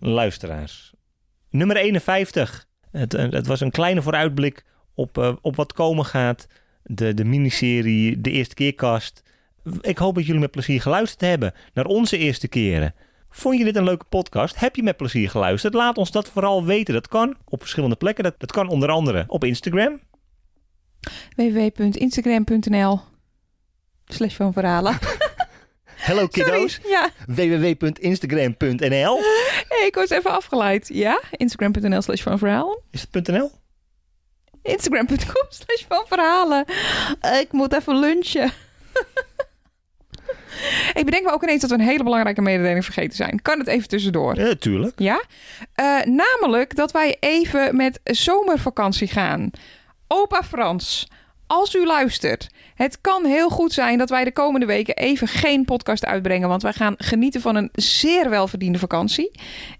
[0.00, 0.92] Luisteraars.
[1.50, 2.66] Nummer 51.
[2.92, 6.46] Het, eh, het was een kleine vooruitblik op, eh, op wat komen gaat.
[6.82, 9.22] De, de miniserie, de eerste keerkast.
[9.80, 12.94] Ik hoop dat jullie met plezier geluisterd hebben naar onze eerste keren.
[13.30, 14.58] Vond je dit een leuke podcast?
[14.58, 15.74] Heb je met plezier geluisterd?
[15.74, 16.94] Laat ons dat vooral weten.
[16.94, 18.24] Dat kan op verschillende plekken.
[18.24, 20.00] Dat, dat kan onder andere op Instagram.
[21.36, 23.00] www.instagram.nl
[24.06, 24.98] Slash van verhalen.
[26.00, 26.80] Hello kiddo's.
[26.84, 29.18] Ja, www.instagram.nl
[29.68, 30.88] hey, ik was even afgeleid.
[30.92, 32.80] Ja, instagram.nl slash van verhalen.
[32.90, 33.50] Is het .nl?
[34.62, 36.64] Instagram.com slash van verhalen.
[37.40, 38.52] Ik moet even lunchen.
[41.00, 43.42] ik bedenk me ook ineens dat we een hele belangrijke mededeling vergeten zijn.
[43.42, 44.38] Kan het even tussendoor?
[44.38, 44.92] Ja, tuurlijk.
[44.98, 45.22] Ja,
[45.74, 49.50] Eh, namelijk dat wij even met zomervakantie gaan.
[50.08, 51.08] Opa Frans,
[51.50, 55.64] als u luistert, het kan heel goed zijn dat wij de komende weken even geen
[55.64, 59.30] podcast uitbrengen, want wij gaan genieten van een zeer welverdiende vakantie.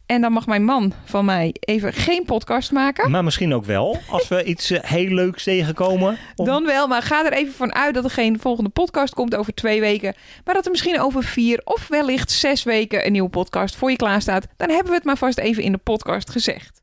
[0.07, 3.11] En dan mag mijn man van mij even geen podcast maken.
[3.11, 3.99] Maar misschien ook wel.
[4.09, 6.19] Als we iets eh, heel leuks tegenkomen.
[6.37, 9.35] Of- Dan wel, maar ga er even van uit dat er geen volgende podcast komt
[9.35, 10.15] over twee weken.
[10.45, 13.97] Maar dat er misschien over vier of wellicht zes weken een nieuwe podcast voor je
[13.97, 14.47] klaar staat.
[14.57, 16.81] Dan hebben we het maar vast even in de podcast gezegd.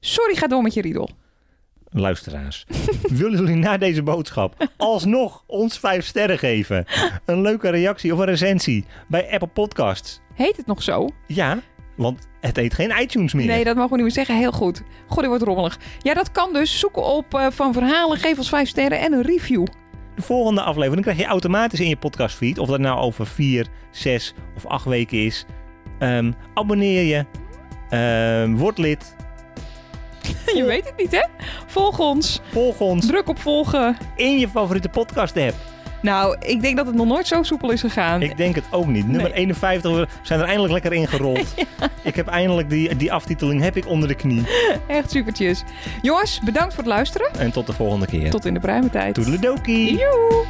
[0.00, 1.10] Sorry, ga door met je riedel.
[1.90, 2.66] Luisteraars.
[3.20, 6.84] Willen jullie na deze boodschap alsnog ons vijf sterren geven?
[7.24, 10.20] Een leuke reactie of een recensie bij Apple Podcasts?
[10.34, 11.08] Heet het nog zo?
[11.26, 11.58] Ja,
[11.96, 13.46] want het heet geen iTunes meer.
[13.46, 14.36] Nee, dat mogen we niet meer zeggen.
[14.36, 14.82] Heel goed.
[15.06, 15.78] God, die wordt rommelig.
[15.98, 16.78] Ja, dat kan dus.
[16.78, 19.66] Zoek op eh, van verhalen, geef ons vijf sterren en een review.
[20.14, 22.58] De volgende aflevering krijg je automatisch in je podcastfeed.
[22.58, 25.44] Of dat nou over vier, zes of acht weken is.
[25.98, 27.24] Ehm, abonneer je.
[27.90, 29.16] Ehm, word lid.
[30.54, 31.24] Je weet het niet, hè?
[31.66, 32.40] Volg ons.
[32.52, 33.96] Volg ons Druk op volgen.
[34.16, 35.54] in je favoriete podcast app.
[36.02, 38.22] Nou, ik denk dat het nog nooit zo soepel is gegaan.
[38.22, 39.06] Ik denk het ook niet.
[39.06, 39.38] Nummer Nee.
[39.38, 41.54] 51, we zijn er eindelijk lekker ingerold.
[42.02, 44.46] Ik heb eindelijk die, die aftiteling heb ik onder de knie.
[44.86, 45.62] Echt supertjes.
[46.02, 47.30] Jongens, bedankt voor het luisteren.
[47.38, 48.30] En tot de volgende keer.
[48.30, 49.14] Tot in de pruimentijd.
[49.14, 49.96] Toedeledokie!
[49.96, 50.44] Joe!